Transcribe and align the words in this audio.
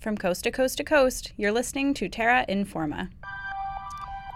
From 0.00 0.16
coast 0.16 0.44
to 0.44 0.52
coast 0.52 0.76
to 0.76 0.84
coast, 0.84 1.32
you're 1.36 1.50
listening 1.50 1.92
to 1.94 2.08
Terra 2.08 2.46
Informa. 2.48 3.10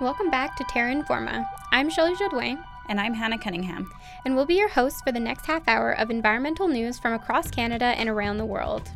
Welcome 0.00 0.28
back 0.28 0.56
to 0.56 0.64
Terra 0.64 0.92
Informa. 0.92 1.48
I'm 1.70 1.88
Shelley 1.88 2.14
Jodouin. 2.14 2.60
And 2.88 3.00
I'm 3.00 3.14
Hannah 3.14 3.38
Cunningham. 3.38 3.88
And 4.24 4.34
we'll 4.34 4.44
be 4.44 4.56
your 4.56 4.68
hosts 4.68 5.00
for 5.02 5.12
the 5.12 5.20
next 5.20 5.46
half 5.46 5.62
hour 5.68 5.92
of 5.92 6.10
environmental 6.10 6.66
news 6.66 6.98
from 6.98 7.12
across 7.12 7.48
Canada 7.48 7.94
and 7.96 8.08
around 8.08 8.38
the 8.38 8.44
world. 8.44 8.90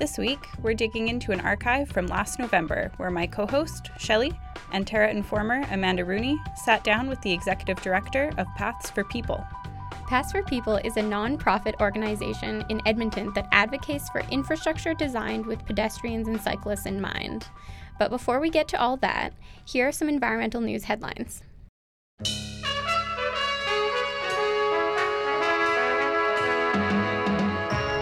This 0.00 0.18
week, 0.18 0.40
we're 0.62 0.74
digging 0.74 1.06
into 1.06 1.30
an 1.30 1.40
archive 1.40 1.88
from 1.88 2.08
last 2.08 2.40
November 2.40 2.90
where 2.96 3.10
my 3.12 3.28
co 3.28 3.46
host, 3.46 3.92
Shelley, 3.98 4.32
and 4.72 4.84
Terra 4.84 5.12
Informer 5.12 5.64
Amanda 5.70 6.04
Rooney 6.04 6.36
sat 6.56 6.82
down 6.82 7.08
with 7.08 7.22
the 7.22 7.32
executive 7.32 7.80
director 7.82 8.32
of 8.36 8.48
Paths 8.56 8.90
for 8.90 9.04
People. 9.04 9.46
Paths 10.08 10.32
for 10.32 10.42
People 10.42 10.76
is 10.76 10.96
a 10.96 11.02
non-profit 11.02 11.74
organization 11.80 12.64
in 12.70 12.80
Edmonton 12.86 13.30
that 13.34 13.46
advocates 13.52 14.08
for 14.08 14.22
infrastructure 14.30 14.94
designed 14.94 15.44
with 15.44 15.66
pedestrians 15.66 16.28
and 16.28 16.40
cyclists 16.40 16.86
in 16.86 16.98
mind. 16.98 17.46
But 17.98 18.08
before 18.08 18.40
we 18.40 18.48
get 18.48 18.68
to 18.68 18.80
all 18.80 18.96
that, 18.96 19.34
here 19.66 19.86
are 19.86 19.92
some 19.92 20.08
environmental 20.08 20.62
news 20.62 20.84
headlines. 20.84 21.42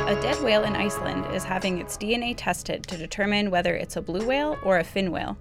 A 0.07 0.17
dead 0.23 0.41
whale 0.45 0.63
in 0.63 0.77
Iceland 0.77 1.27
is 1.35 1.43
having 1.43 1.79
its 1.79 1.97
DNA 1.97 2.35
tested 2.37 2.87
to 2.87 2.97
determine 2.97 3.51
whether 3.51 3.75
it's 3.75 3.97
a 3.97 4.01
blue 4.01 4.25
whale 4.25 4.57
or 4.63 4.79
a 4.79 4.85
fin 4.85 5.11
whale. 5.11 5.37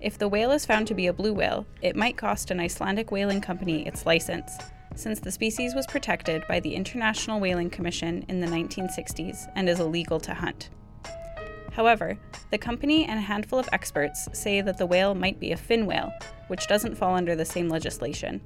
If 0.00 0.16
the 0.16 0.28
whale 0.28 0.52
is 0.52 0.64
found 0.64 0.86
to 0.86 0.94
be 0.94 1.08
a 1.08 1.12
blue 1.12 1.34
whale, 1.34 1.66
it 1.82 1.94
might 1.94 2.16
cost 2.16 2.50
an 2.50 2.58
Icelandic 2.58 3.10
whaling 3.10 3.42
company 3.42 3.86
its 3.86 4.06
license 4.06 4.56
since 4.94 5.20
the 5.20 5.30
species 5.30 5.74
was 5.74 5.86
protected 5.86 6.42
by 6.48 6.60
the 6.60 6.74
International 6.74 7.40
Whaling 7.40 7.70
Commission 7.70 8.24
in 8.28 8.40
the 8.40 8.46
1960s 8.46 9.50
and 9.54 9.68
is 9.68 9.80
illegal 9.80 10.20
to 10.20 10.34
hunt. 10.34 10.70
However, 11.72 12.18
the 12.50 12.58
company 12.58 13.04
and 13.04 13.18
a 13.18 13.22
handful 13.22 13.58
of 13.58 13.68
experts 13.72 14.28
say 14.32 14.60
that 14.60 14.76
the 14.78 14.86
whale 14.86 15.14
might 15.14 15.38
be 15.38 15.52
a 15.52 15.56
fin 15.56 15.86
whale, 15.86 16.12
which 16.48 16.66
doesn't 16.66 16.96
fall 16.96 17.14
under 17.14 17.36
the 17.36 17.44
same 17.44 17.68
legislation. 17.68 18.40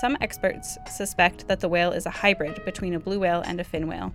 Some 0.00 0.16
experts 0.20 0.78
suspect 0.90 1.48
that 1.48 1.60
the 1.60 1.68
whale 1.68 1.92
is 1.92 2.06
a 2.06 2.10
hybrid 2.10 2.64
between 2.64 2.94
a 2.94 3.00
blue 3.00 3.20
whale 3.20 3.42
and 3.42 3.60
a 3.60 3.64
fin 3.64 3.86
whale. 3.86 4.14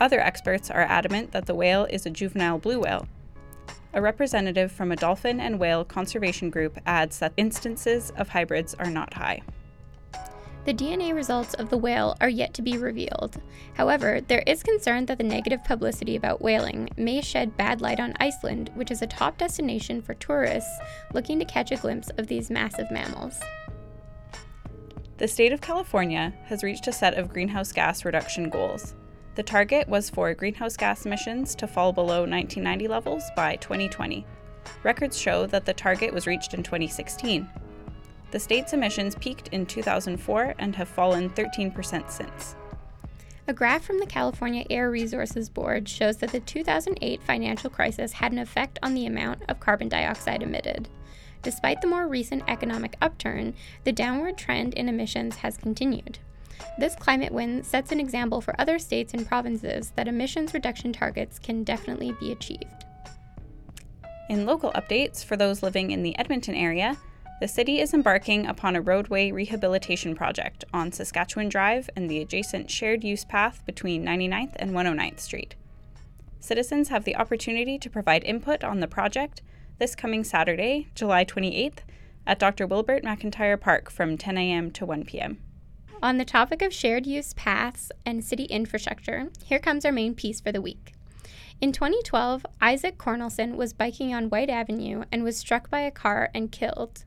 Other 0.00 0.20
experts 0.20 0.70
are 0.70 0.82
adamant 0.82 1.32
that 1.32 1.46
the 1.46 1.54
whale 1.54 1.86
is 1.86 2.06
a 2.06 2.10
juvenile 2.10 2.58
blue 2.58 2.80
whale. 2.80 3.08
A 3.94 4.02
representative 4.02 4.70
from 4.70 4.92
a 4.92 4.96
dolphin 4.96 5.40
and 5.40 5.58
whale 5.58 5.84
conservation 5.84 6.50
group 6.50 6.78
adds 6.86 7.18
that 7.18 7.32
instances 7.36 8.12
of 8.16 8.28
hybrids 8.28 8.74
are 8.74 8.90
not 8.90 9.14
high. 9.14 9.40
The 10.66 10.74
DNA 10.74 11.14
results 11.14 11.54
of 11.54 11.70
the 11.70 11.78
whale 11.78 12.16
are 12.20 12.28
yet 12.28 12.52
to 12.54 12.62
be 12.62 12.76
revealed. 12.76 13.40
However, 13.74 14.20
there 14.20 14.42
is 14.48 14.64
concern 14.64 15.06
that 15.06 15.16
the 15.16 15.22
negative 15.22 15.62
publicity 15.62 16.16
about 16.16 16.42
whaling 16.42 16.88
may 16.96 17.20
shed 17.20 17.56
bad 17.56 17.80
light 17.80 18.00
on 18.00 18.14
Iceland, 18.18 18.72
which 18.74 18.90
is 18.90 19.00
a 19.00 19.06
top 19.06 19.38
destination 19.38 20.02
for 20.02 20.14
tourists 20.14 20.76
looking 21.14 21.38
to 21.38 21.44
catch 21.44 21.70
a 21.70 21.76
glimpse 21.76 22.10
of 22.18 22.26
these 22.26 22.50
massive 22.50 22.90
mammals. 22.90 23.38
The 25.18 25.28
state 25.28 25.52
of 25.52 25.60
California 25.60 26.34
has 26.46 26.64
reached 26.64 26.88
a 26.88 26.92
set 26.92 27.14
of 27.14 27.32
greenhouse 27.32 27.70
gas 27.70 28.04
reduction 28.04 28.50
goals. 28.50 28.96
The 29.36 29.44
target 29.44 29.86
was 29.86 30.10
for 30.10 30.34
greenhouse 30.34 30.76
gas 30.76 31.06
emissions 31.06 31.54
to 31.54 31.68
fall 31.68 31.92
below 31.92 32.22
1990 32.22 32.88
levels 32.88 33.22
by 33.36 33.54
2020. 33.54 34.26
Records 34.82 35.16
show 35.16 35.46
that 35.46 35.64
the 35.64 35.72
target 35.72 36.12
was 36.12 36.26
reached 36.26 36.54
in 36.54 36.64
2016. 36.64 37.48
The 38.30 38.40
state's 38.40 38.72
emissions 38.72 39.14
peaked 39.14 39.48
in 39.48 39.66
2004 39.66 40.54
and 40.58 40.74
have 40.76 40.88
fallen 40.88 41.30
13% 41.30 42.10
since. 42.10 42.56
A 43.48 43.52
graph 43.52 43.84
from 43.84 44.00
the 44.00 44.06
California 44.06 44.64
Air 44.70 44.90
Resources 44.90 45.48
Board 45.48 45.88
shows 45.88 46.16
that 46.16 46.32
the 46.32 46.40
2008 46.40 47.22
financial 47.22 47.70
crisis 47.70 48.12
had 48.12 48.32
an 48.32 48.38
effect 48.38 48.78
on 48.82 48.94
the 48.94 49.06
amount 49.06 49.42
of 49.48 49.60
carbon 49.60 49.88
dioxide 49.88 50.42
emitted. 50.42 50.88
Despite 51.42 51.80
the 51.80 51.86
more 51.86 52.08
recent 52.08 52.42
economic 52.48 52.96
upturn, 53.00 53.54
the 53.84 53.92
downward 53.92 54.36
trend 54.36 54.74
in 54.74 54.88
emissions 54.88 55.36
has 55.36 55.56
continued. 55.56 56.18
This 56.76 56.96
climate 56.96 57.32
win 57.32 57.62
sets 57.62 57.92
an 57.92 58.00
example 58.00 58.40
for 58.40 58.60
other 58.60 58.80
states 58.80 59.14
and 59.14 59.28
provinces 59.28 59.92
that 59.94 60.08
emissions 60.08 60.52
reduction 60.52 60.92
targets 60.92 61.38
can 61.38 61.62
definitely 61.62 62.16
be 62.18 62.32
achieved. 62.32 62.84
In 64.28 64.44
local 64.44 64.72
updates 64.72 65.24
for 65.24 65.36
those 65.36 65.62
living 65.62 65.92
in 65.92 66.02
the 66.02 66.18
Edmonton 66.18 66.56
area, 66.56 66.96
the 67.38 67.48
city 67.48 67.80
is 67.80 67.92
embarking 67.92 68.46
upon 68.46 68.74
a 68.74 68.80
roadway 68.80 69.30
rehabilitation 69.30 70.14
project 70.14 70.64
on 70.72 70.90
Saskatchewan 70.90 71.50
Drive 71.50 71.90
and 71.94 72.08
the 72.08 72.20
adjacent 72.20 72.70
shared 72.70 73.04
use 73.04 73.24
path 73.26 73.62
between 73.66 74.04
99th 74.04 74.54
and 74.56 74.72
109th 74.72 75.20
Street. 75.20 75.54
Citizens 76.40 76.88
have 76.88 77.04
the 77.04 77.16
opportunity 77.16 77.78
to 77.78 77.90
provide 77.90 78.24
input 78.24 78.64
on 78.64 78.80
the 78.80 78.88
project 78.88 79.42
this 79.78 79.94
coming 79.94 80.24
Saturday, 80.24 80.88
July 80.94 81.24
28th, 81.24 81.80
at 82.26 82.38
Dr. 82.38 82.66
Wilbert 82.66 83.04
McIntyre 83.04 83.60
Park 83.60 83.90
from 83.90 84.16
10 84.16 84.38
a.m. 84.38 84.70
to 84.70 84.86
1 84.86 85.04
p.m. 85.04 85.38
On 86.02 86.16
the 86.18 86.24
topic 86.24 86.62
of 86.62 86.72
shared 86.72 87.06
use 87.06 87.34
paths 87.34 87.92
and 88.04 88.24
city 88.24 88.44
infrastructure, 88.44 89.28
here 89.44 89.58
comes 89.58 89.84
our 89.84 89.92
main 89.92 90.14
piece 90.14 90.40
for 90.40 90.52
the 90.52 90.62
week. 90.62 90.92
In 91.60 91.72
2012, 91.72 92.46
Isaac 92.60 92.98
Cornelson 92.98 93.56
was 93.56 93.72
biking 93.72 94.14
on 94.14 94.28
Whyte 94.28 94.50
Avenue 94.50 95.04
and 95.12 95.22
was 95.24 95.36
struck 95.36 95.70
by 95.70 95.80
a 95.80 95.90
car 95.90 96.30
and 96.34 96.52
killed. 96.52 97.04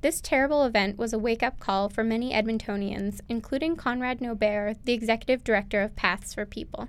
This 0.00 0.20
terrible 0.20 0.64
event 0.64 0.96
was 0.96 1.12
a 1.12 1.18
wake 1.18 1.42
up 1.42 1.58
call 1.58 1.88
for 1.88 2.04
many 2.04 2.32
Edmontonians, 2.32 3.20
including 3.28 3.74
Conrad 3.74 4.20
Nobert, 4.20 4.84
the 4.84 4.92
executive 4.92 5.42
director 5.42 5.82
of 5.82 5.96
Paths 5.96 6.34
for 6.34 6.46
People. 6.46 6.88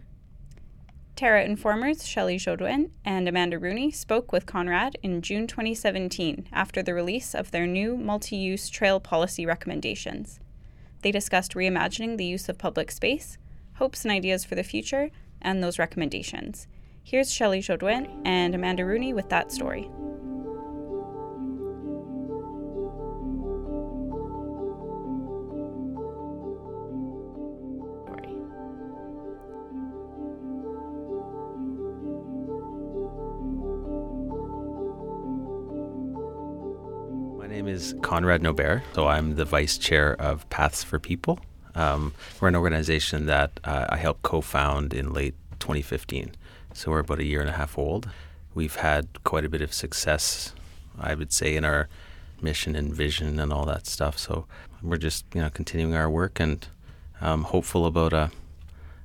Terra 1.15 1.43
informers 1.43 2.07
Shelley 2.07 2.37
Jodouin 2.37 2.91
and 3.03 3.27
Amanda 3.27 3.57
Rooney 3.57 3.89
spoke 3.89 4.31
with 4.31 4.45
Conrad 4.45 4.95
in 5.01 5.23
June 5.23 5.47
2017 5.47 6.47
after 6.53 6.83
the 6.83 6.93
release 6.93 7.33
of 7.33 7.49
their 7.49 7.65
new 7.65 7.97
multi 7.97 8.35
use 8.35 8.69
trail 8.69 8.99
policy 8.99 9.43
recommendations. 9.43 10.39
They 11.01 11.11
discussed 11.11 11.55
reimagining 11.55 12.17
the 12.17 12.25
use 12.25 12.47
of 12.47 12.59
public 12.59 12.91
space, 12.91 13.39
hopes 13.75 14.05
and 14.05 14.11
ideas 14.11 14.45
for 14.45 14.53
the 14.53 14.63
future, 14.63 15.09
and 15.41 15.63
those 15.63 15.79
recommendations. 15.79 16.67
Here's 17.03 17.33
Shelley 17.33 17.61
Jodouin 17.61 18.21
and 18.23 18.53
Amanda 18.53 18.85
Rooney 18.85 19.13
with 19.13 19.29
that 19.29 19.51
story. 19.51 19.89
Is 37.79 37.95
Conrad 38.01 38.41
Nobert. 38.41 38.83
So 38.93 39.07
I'm 39.07 39.35
the 39.35 39.45
vice 39.45 39.77
chair 39.77 40.13
of 40.19 40.49
Paths 40.49 40.83
for 40.83 40.99
People. 40.99 41.39
Um, 41.75 42.13
we're 42.39 42.49
an 42.49 42.55
organization 42.57 43.25
that 43.27 43.57
uh, 43.63 43.85
I 43.87 43.95
helped 43.95 44.21
co 44.21 44.41
found 44.41 44.93
in 44.93 45.13
late 45.13 45.35
2015. 45.59 46.33
So 46.73 46.91
we're 46.91 46.99
about 46.99 47.19
a 47.19 47.23
year 47.23 47.39
and 47.39 47.49
a 47.49 47.53
half 47.53 47.77
old. 47.77 48.09
We've 48.53 48.75
had 48.75 49.23
quite 49.23 49.45
a 49.45 49.49
bit 49.49 49.61
of 49.61 49.73
success, 49.73 50.53
I 50.99 51.15
would 51.15 51.31
say, 51.31 51.55
in 51.55 51.63
our 51.63 51.87
mission 52.41 52.75
and 52.75 52.93
vision 52.93 53.39
and 53.39 53.53
all 53.53 53.65
that 53.67 53.87
stuff. 53.87 54.17
So 54.17 54.45
we're 54.83 54.97
just 54.97 55.23
you 55.33 55.41
know 55.41 55.49
continuing 55.49 55.95
our 55.95 56.09
work 56.09 56.37
and 56.41 56.67
um, 57.21 57.43
hopeful 57.43 57.85
about 57.85 58.11
a 58.11 58.29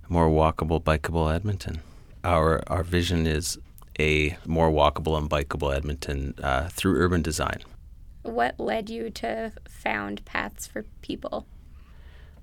more 0.08 0.28
walkable, 0.28 0.82
bikeable 0.82 1.32
Edmonton. 1.32 1.80
Our 2.24 2.60
our 2.66 2.82
vision 2.82 3.24
is 3.28 3.56
a 4.00 4.36
more 4.46 4.70
walkable 4.70 5.16
and 5.16 5.30
bikeable 5.30 5.72
Edmonton 5.72 6.34
uh, 6.42 6.68
through 6.70 6.96
urban 6.96 7.22
design 7.22 7.62
what 8.24 8.58
led 8.58 8.90
you 8.90 9.10
to 9.10 9.52
found 9.68 10.24
Paths 10.24 10.66
for 10.66 10.84
People? 11.02 11.46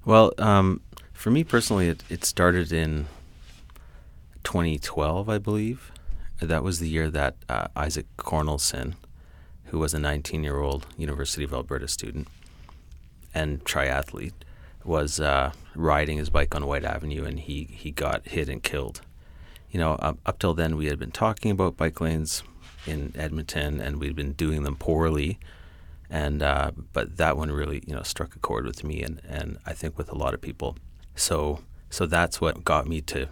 Well, 0.05 0.33
um, 0.37 0.81
for 1.11 1.29
me 1.29 1.43
personally, 1.43 1.89
it, 1.89 2.03
it 2.09 2.23
started 2.23 2.71
in 2.71 3.07
2012, 4.43 5.29
I 5.29 5.37
believe. 5.37 5.91
That 6.39 6.63
was 6.63 6.79
the 6.79 6.89
year 6.89 7.09
that 7.11 7.35
uh, 7.49 7.67
Isaac 7.75 8.07
Cornelson, 8.17 8.95
who 9.65 9.79
was 9.79 9.93
a 9.93 9.99
19 9.99 10.43
year 10.43 10.59
old 10.59 10.87
University 10.97 11.43
of 11.43 11.53
Alberta 11.53 11.87
student 11.87 12.27
and 13.33 13.63
triathlete, 13.63 14.33
was 14.83 15.19
uh, 15.19 15.51
riding 15.75 16.17
his 16.17 16.31
bike 16.31 16.55
on 16.55 16.65
Whyte 16.65 16.83
Avenue 16.83 17.25
and 17.25 17.39
he, 17.39 17.65
he 17.65 17.91
got 17.91 18.27
hit 18.27 18.49
and 18.49 18.63
killed. 18.63 19.01
You 19.69 19.79
know, 19.79 19.93
up, 19.93 20.17
up 20.25 20.39
till 20.39 20.53
then, 20.53 20.75
we 20.75 20.87
had 20.87 20.97
been 20.97 21.11
talking 21.11 21.51
about 21.51 21.77
bike 21.77 22.01
lanes 22.01 22.43
in 22.87 23.13
Edmonton 23.15 23.79
and 23.79 23.99
we'd 23.99 24.15
been 24.15 24.33
doing 24.33 24.63
them 24.63 24.75
poorly 24.75 25.37
and 26.11 26.43
uh, 26.43 26.71
but 26.91 27.17
that 27.17 27.37
one 27.37 27.51
really 27.51 27.81
you 27.87 27.95
know 27.95 28.03
struck 28.03 28.35
a 28.35 28.39
chord 28.39 28.65
with 28.65 28.83
me 28.83 29.01
and, 29.01 29.21
and 29.27 29.57
I 29.65 29.73
think 29.73 29.97
with 29.97 30.11
a 30.11 30.15
lot 30.15 30.33
of 30.33 30.41
people. 30.41 30.77
So 31.15 31.61
so 31.89 32.05
that's 32.05 32.39
what 32.39 32.63
got 32.63 32.85
me 32.85 33.01
to 33.01 33.27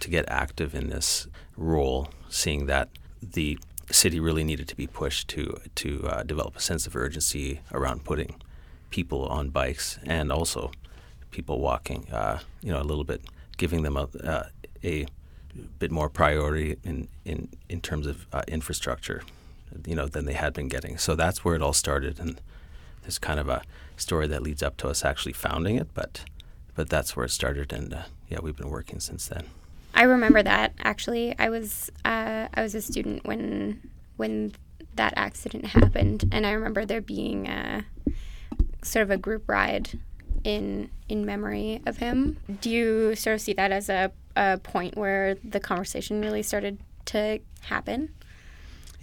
to 0.00 0.10
get 0.10 0.24
active 0.28 0.74
in 0.74 0.88
this 0.88 1.26
role, 1.56 2.08
seeing 2.28 2.66
that 2.66 2.88
the 3.20 3.58
city 3.90 4.18
really 4.18 4.44
needed 4.44 4.68
to 4.68 4.76
be 4.76 4.86
pushed 4.86 5.28
to 5.28 5.60
to 5.74 6.06
uh, 6.08 6.22
develop 6.22 6.56
a 6.56 6.60
sense 6.60 6.86
of 6.86 6.96
urgency 6.96 7.60
around 7.72 8.04
putting 8.04 8.36
people 8.90 9.26
on 9.26 9.50
bikes 9.50 9.98
and 10.06 10.30
also 10.30 10.70
people 11.32 11.58
walking. 11.58 12.08
Uh, 12.12 12.38
you 12.62 12.70
know, 12.70 12.80
a 12.80 12.84
little 12.84 13.04
bit 13.04 13.22
giving 13.56 13.82
them 13.82 13.96
a, 13.96 14.08
uh, 14.24 14.46
a 14.84 15.06
bit 15.78 15.90
more 15.90 16.08
priority 16.08 16.76
in 16.84 17.08
in 17.24 17.48
in 17.68 17.80
terms 17.80 18.06
of 18.06 18.26
uh, 18.32 18.42
infrastructure, 18.46 19.22
you 19.86 19.94
know, 19.94 20.06
than 20.06 20.24
they 20.24 20.34
had 20.34 20.52
been 20.52 20.68
getting. 20.68 20.98
So 20.98 21.14
that's 21.14 21.44
where 21.44 21.54
it 21.54 21.62
all 21.62 21.72
started, 21.72 22.18
and 22.18 22.40
there's 23.02 23.18
kind 23.18 23.38
of 23.40 23.48
a 23.48 23.62
story 23.96 24.26
that 24.26 24.42
leads 24.42 24.62
up 24.62 24.76
to 24.78 24.88
us 24.88 25.04
actually 25.04 25.32
founding 25.32 25.76
it, 25.76 25.88
but 25.94 26.24
but 26.74 26.88
that's 26.88 27.16
where 27.16 27.26
it 27.26 27.30
started, 27.30 27.72
and 27.72 27.94
uh, 27.94 28.02
yeah, 28.28 28.38
we've 28.42 28.56
been 28.56 28.70
working 28.70 29.00
since 29.00 29.28
then. 29.28 29.46
I 29.94 30.02
remember 30.02 30.42
that 30.42 30.74
actually. 30.82 31.38
I 31.38 31.48
was 31.48 31.90
uh, 32.04 32.48
I 32.52 32.62
was 32.62 32.74
a 32.74 32.82
student 32.82 33.24
when 33.24 33.80
when 34.16 34.52
that 34.96 35.14
accident 35.16 35.66
happened, 35.66 36.28
and 36.32 36.46
I 36.46 36.52
remember 36.52 36.84
there 36.84 37.00
being 37.00 37.46
a, 37.46 37.84
sort 38.82 39.02
of 39.04 39.10
a 39.10 39.16
group 39.16 39.48
ride 39.48 39.98
in 40.42 40.90
in 41.08 41.24
memory 41.24 41.80
of 41.86 41.98
him. 41.98 42.38
Do 42.60 42.70
you 42.70 43.14
sort 43.14 43.34
of 43.34 43.40
see 43.40 43.52
that 43.54 43.70
as 43.70 43.88
a, 43.88 44.12
a 44.36 44.58
point 44.58 44.96
where 44.96 45.36
the 45.36 45.60
conversation 45.60 46.20
really 46.20 46.42
started 46.42 46.78
to 47.06 47.38
happen? 47.62 48.10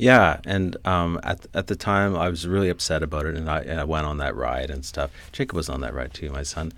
Yeah, 0.01 0.39
and 0.45 0.75
um, 0.83 1.19
at 1.21 1.45
at 1.53 1.67
the 1.67 1.75
time 1.75 2.15
I 2.15 2.27
was 2.27 2.47
really 2.47 2.69
upset 2.69 3.03
about 3.03 3.27
it, 3.27 3.35
and 3.35 3.47
I, 3.47 3.59
and 3.59 3.79
I 3.79 3.83
went 3.83 4.07
on 4.07 4.17
that 4.17 4.35
ride 4.35 4.71
and 4.71 4.83
stuff. 4.83 5.11
Jacob 5.31 5.55
was 5.55 5.69
on 5.69 5.81
that 5.81 5.93
ride 5.93 6.11
too, 6.11 6.31
my 6.31 6.41
son. 6.41 6.73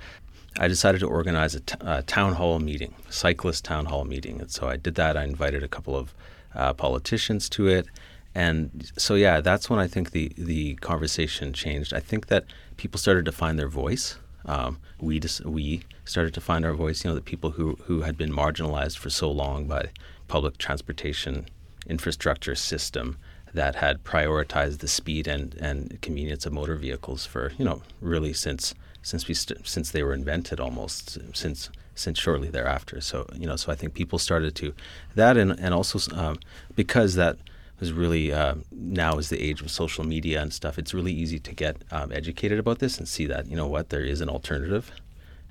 I 0.60 0.68
decided 0.68 1.00
to 1.00 1.08
organize 1.08 1.56
a, 1.56 1.62
t- 1.62 1.78
a 1.80 2.02
town 2.04 2.34
hall 2.34 2.60
meeting, 2.60 2.94
cyclist 3.10 3.64
town 3.64 3.86
hall 3.86 4.04
meeting, 4.04 4.42
and 4.42 4.52
so 4.52 4.68
I 4.68 4.76
did 4.76 4.96
that. 4.96 5.16
I 5.16 5.24
invited 5.24 5.64
a 5.64 5.70
couple 5.70 5.96
of 5.96 6.14
uh, 6.54 6.74
politicians 6.74 7.48
to 7.52 7.70
it, 7.70 7.88
and 8.36 8.92
so 8.98 9.16
yeah, 9.16 9.40
that's 9.40 9.70
when 9.70 9.80
I 9.80 9.88
think 9.88 10.12
the 10.12 10.34
the 10.38 10.76
conversation 10.76 11.54
changed. 11.54 11.94
I 11.94 12.02
think 12.02 12.28
that 12.28 12.44
people 12.76 13.00
started 13.00 13.24
to 13.24 13.32
find 13.32 13.58
their 13.58 13.70
voice. 13.70 14.18
Um, 14.46 14.80
we 15.00 15.22
just, 15.22 15.46
we 15.46 15.84
started 16.04 16.34
to 16.34 16.42
find 16.42 16.66
our 16.66 16.74
voice. 16.74 17.06
You 17.06 17.12
know, 17.12 17.16
the 17.16 17.22
people 17.22 17.52
who 17.52 17.78
who 17.86 18.02
had 18.02 18.18
been 18.18 18.34
marginalized 18.34 18.98
for 18.98 19.10
so 19.10 19.32
long 19.32 19.66
by 19.66 19.92
public 20.28 20.58
transportation 20.58 21.46
infrastructure 21.88 22.56
system 22.56 23.18
that 23.54 23.76
had 23.76 24.04
prioritized 24.04 24.80
the 24.80 24.88
speed 24.88 25.28
and, 25.28 25.54
and 25.56 26.02
convenience 26.02 26.46
of 26.46 26.54
motor 26.54 26.76
vehicles 26.76 27.26
for 27.26 27.52
you 27.58 27.66
know 27.66 27.82
really 28.02 28.34
since 28.34 28.74
since 29.02 29.28
we 29.28 29.34
st- 29.34 29.68
since 29.68 29.92
they 29.92 30.04
were 30.04 30.14
invented 30.14 30.60
almost 30.60 31.20
since 31.36 31.70
since 31.96 32.18
shortly 32.18 32.50
thereafter. 32.50 33.00
So 33.02 33.28
you 33.36 33.46
know 33.46 33.56
so 33.56 33.72
I 33.72 33.76
think 33.76 33.94
people 33.94 34.18
started 34.18 34.56
to 34.56 34.74
that 35.16 35.38
and 35.38 35.52
and 35.60 35.74
also 35.74 36.00
um, 36.16 36.40
because 36.76 37.16
that 37.16 37.38
was 37.80 37.92
really 37.92 38.32
uh, 38.32 38.56
now 38.72 39.18
is 39.18 39.30
the 39.30 39.42
age 39.42 39.62
of 39.62 39.70
social 39.70 40.04
media 40.04 40.42
and 40.42 40.54
stuff. 40.54 40.80
It's 40.80 40.94
really 40.94 41.12
easy 41.12 41.40
to 41.40 41.54
get 41.54 41.78
um, 41.92 42.12
educated 42.12 42.58
about 42.58 42.80
this 42.80 42.98
and 42.98 43.08
see 43.08 43.26
that 43.28 43.48
you 43.48 43.56
know 43.56 43.68
what 43.68 43.90
there 43.90 44.04
is 44.04 44.22
an 44.22 44.30
alternative. 44.30 44.92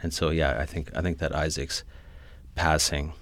And 0.02 0.12
so 0.12 0.30
yeah, 0.30 0.58
I 0.58 0.66
think 0.66 0.90
I 0.96 1.02
think 1.02 1.18
that 1.18 1.34
Isaac's 1.34 1.84
passing 2.54 3.12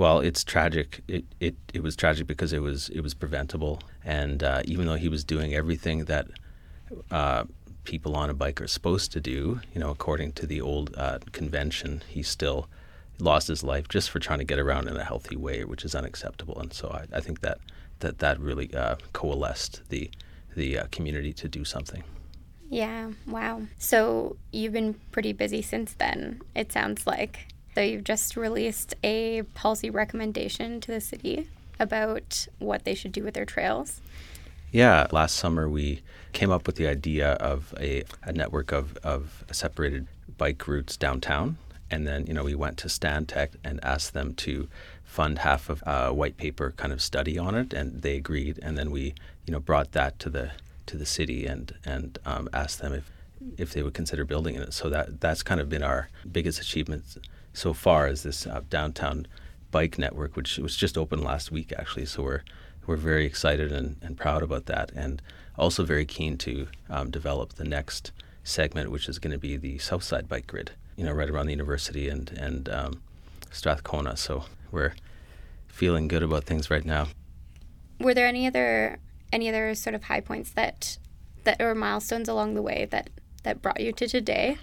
well, 0.00 0.20
it's 0.20 0.44
tragic. 0.44 1.02
It, 1.08 1.26
it 1.40 1.56
it 1.74 1.82
was 1.82 1.94
tragic 1.94 2.26
because 2.26 2.54
it 2.54 2.62
was 2.62 2.88
it 2.88 3.02
was 3.02 3.12
preventable, 3.12 3.82
and 4.02 4.42
uh, 4.42 4.62
even 4.64 4.86
though 4.86 4.94
he 4.94 5.10
was 5.10 5.24
doing 5.24 5.54
everything 5.54 6.06
that 6.06 6.26
uh, 7.10 7.44
people 7.84 8.16
on 8.16 8.30
a 8.30 8.32
bike 8.32 8.62
are 8.62 8.66
supposed 8.66 9.12
to 9.12 9.20
do, 9.20 9.60
you 9.74 9.78
know, 9.78 9.90
according 9.90 10.32
to 10.40 10.46
the 10.46 10.58
old 10.58 10.94
uh, 10.96 11.18
convention, 11.32 12.02
he 12.08 12.22
still 12.22 12.66
lost 13.18 13.48
his 13.48 13.62
life 13.62 13.88
just 13.88 14.08
for 14.08 14.18
trying 14.18 14.38
to 14.38 14.44
get 14.46 14.58
around 14.58 14.88
in 14.88 14.96
a 14.96 15.04
healthy 15.04 15.36
way, 15.36 15.64
which 15.64 15.84
is 15.84 15.94
unacceptable. 15.94 16.58
And 16.58 16.72
so 16.72 16.88
I, 16.88 17.18
I 17.18 17.20
think 17.20 17.42
that 17.42 17.58
that 17.98 18.20
that 18.20 18.40
really 18.40 18.72
uh, 18.72 18.96
coalesced 19.12 19.82
the 19.90 20.10
the 20.56 20.78
uh, 20.78 20.86
community 20.90 21.34
to 21.34 21.46
do 21.46 21.62
something. 21.62 22.02
Yeah. 22.70 23.10
Wow. 23.26 23.64
So 23.76 24.38
you've 24.50 24.72
been 24.72 24.94
pretty 25.12 25.34
busy 25.34 25.60
since 25.60 25.92
then. 25.92 26.40
It 26.54 26.72
sounds 26.72 27.06
like. 27.06 27.48
So 27.74 27.80
you've 27.80 28.04
just 28.04 28.36
released 28.36 28.94
a 29.04 29.42
policy 29.54 29.90
recommendation 29.90 30.80
to 30.80 30.90
the 30.90 31.00
city 31.00 31.48
about 31.78 32.46
what 32.58 32.84
they 32.84 32.94
should 32.94 33.12
do 33.12 33.22
with 33.22 33.34
their 33.34 33.44
trails. 33.44 34.00
Yeah, 34.72 35.06
last 35.10 35.36
summer 35.36 35.68
we 35.68 36.02
came 36.32 36.50
up 36.50 36.66
with 36.66 36.76
the 36.76 36.86
idea 36.86 37.32
of 37.34 37.74
a, 37.80 38.04
a 38.22 38.32
network 38.32 38.72
of, 38.72 38.96
of 38.98 39.44
separated 39.50 40.06
bike 40.36 40.66
routes 40.68 40.96
downtown. 40.96 41.58
And 41.90 42.06
then, 42.06 42.26
you 42.26 42.34
know, 42.34 42.44
we 42.44 42.54
went 42.54 42.76
to 42.78 42.88
Stantec 42.88 43.50
and 43.64 43.82
asked 43.84 44.12
them 44.12 44.34
to 44.34 44.68
fund 45.02 45.40
half 45.40 45.68
of 45.68 45.82
a 45.86 46.14
white 46.14 46.36
paper 46.36 46.72
kind 46.76 46.92
of 46.92 47.02
study 47.02 47.36
on 47.36 47.56
it, 47.56 47.72
and 47.72 48.02
they 48.02 48.16
agreed. 48.16 48.60
And 48.62 48.78
then 48.78 48.92
we, 48.92 49.14
you 49.44 49.52
know, 49.52 49.58
brought 49.58 49.90
that 49.92 50.20
to 50.20 50.30
the 50.30 50.52
to 50.86 50.96
the 50.96 51.06
city 51.06 51.46
and 51.46 51.74
and 51.84 52.18
um, 52.24 52.48
asked 52.52 52.80
them 52.80 52.92
if 52.92 53.10
if 53.58 53.72
they 53.72 53.82
would 53.82 53.94
consider 53.94 54.24
building 54.24 54.54
it. 54.54 54.72
So 54.72 54.88
that 54.88 55.20
that's 55.20 55.42
kind 55.42 55.60
of 55.60 55.68
been 55.68 55.82
our 55.82 56.08
biggest 56.30 56.60
achievement 56.60 57.18
so 57.52 57.72
far 57.72 58.08
is 58.08 58.22
this 58.22 58.46
uh, 58.46 58.60
downtown 58.68 59.26
bike 59.70 59.98
network, 59.98 60.36
which 60.36 60.58
was 60.58 60.76
just 60.76 60.98
opened 60.98 61.22
last 61.22 61.50
week 61.50 61.72
actually. 61.76 62.06
So 62.06 62.22
we're 62.22 62.42
we're 62.86 62.96
very 62.96 63.26
excited 63.26 63.70
and, 63.70 63.96
and 64.02 64.16
proud 64.16 64.42
about 64.42 64.66
that, 64.66 64.90
and 64.92 65.22
also 65.56 65.84
very 65.84 66.04
keen 66.04 66.36
to 66.38 66.66
um, 66.88 67.10
develop 67.10 67.54
the 67.54 67.64
next 67.64 68.10
segment, 68.42 68.90
which 68.90 69.08
is 69.08 69.18
going 69.18 69.32
to 69.32 69.38
be 69.38 69.56
the 69.56 69.78
Southside 69.78 70.28
Bike 70.28 70.46
Grid. 70.46 70.72
You 70.96 71.04
know, 71.04 71.12
right 71.12 71.30
around 71.30 71.46
the 71.46 71.52
university 71.52 72.08
and 72.08 72.30
and 72.30 72.68
um, 72.68 73.02
Strathcona. 73.50 74.16
So 74.16 74.44
we're 74.70 74.94
feeling 75.68 76.08
good 76.08 76.22
about 76.22 76.44
things 76.44 76.70
right 76.70 76.84
now. 76.84 77.08
Were 78.00 78.14
there 78.14 78.26
any 78.26 78.46
other 78.46 78.98
any 79.32 79.48
other 79.48 79.74
sort 79.74 79.94
of 79.94 80.04
high 80.04 80.20
points 80.20 80.50
that 80.52 80.98
that 81.44 81.60
or 81.60 81.74
milestones 81.74 82.28
along 82.28 82.54
the 82.54 82.62
way 82.62 82.86
that 82.90 83.10
that 83.42 83.62
brought 83.62 83.80
you 83.80 83.92
to 83.92 84.08
today? 84.08 84.58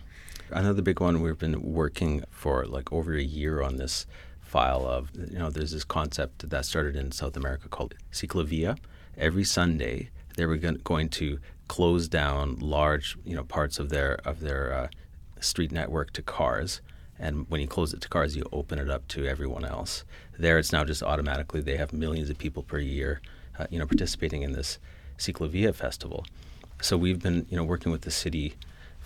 Another 0.52 0.82
big 0.82 1.02
one 1.02 1.22
we've 1.22 1.38
been 1.38 1.62
working 1.62 2.24
for 2.30 2.66
like 2.66 2.92
over 2.94 3.14
a 3.14 3.24
year 3.24 3.62
on 3.62 3.76
this 3.78 4.06
file 4.40 4.88
of 4.88 5.12
you 5.14 5.38
know 5.38 5.50
there's 5.50 5.72
this 5.72 5.84
concept 5.84 6.50
that 6.50 6.66
started 6.66 6.96
in 6.96 7.12
South 7.12 7.36
America 7.36 7.68
called 7.68 7.96
ciclovia. 8.12 8.78
Every 9.18 9.44
Sunday 9.44 10.10
they 10.36 10.46
were 10.46 10.58
going 10.58 11.10
to 11.10 11.40
close 11.68 12.08
down 12.08 12.58
large 12.60 13.18
you 13.26 13.36
know 13.36 13.44
parts 13.44 13.78
of 13.78 13.90
their 13.90 14.16
of 14.24 14.40
their 14.40 14.74
uh, 14.74 14.88
street 15.42 15.72
network 15.72 16.14
to 16.14 16.22
cars. 16.22 16.82
And 17.20 17.50
when 17.50 17.60
you 17.60 17.68
close 17.68 17.94
it 17.94 18.02
to 18.02 18.10
cars, 18.10 18.36
you 18.36 18.44
open 18.52 18.78
it 18.80 18.90
up 18.90 19.08
to 19.10 19.26
everyone 19.26 19.66
else. 19.66 20.06
There, 20.38 20.60
it's 20.60 20.72
now 20.72 20.86
just 20.86 21.02
automatically. 21.02 21.62
They 21.62 21.78
have 21.78 21.92
millions 21.92 22.30
of 22.30 22.38
people 22.38 22.62
per 22.62 22.78
year, 22.78 23.22
uh, 23.58 23.66
you 23.72 23.80
know, 23.80 23.88
participating 23.88 24.44
in 24.44 24.52
this 24.52 24.78
Ciclovia 25.18 25.74
festival. 25.74 26.28
So 26.80 26.96
we've 26.96 27.20
been, 27.20 27.48
you 27.50 27.58
know, 27.58 27.64
working 27.64 27.92
with 27.92 28.02
the 28.02 28.12
city 28.12 28.54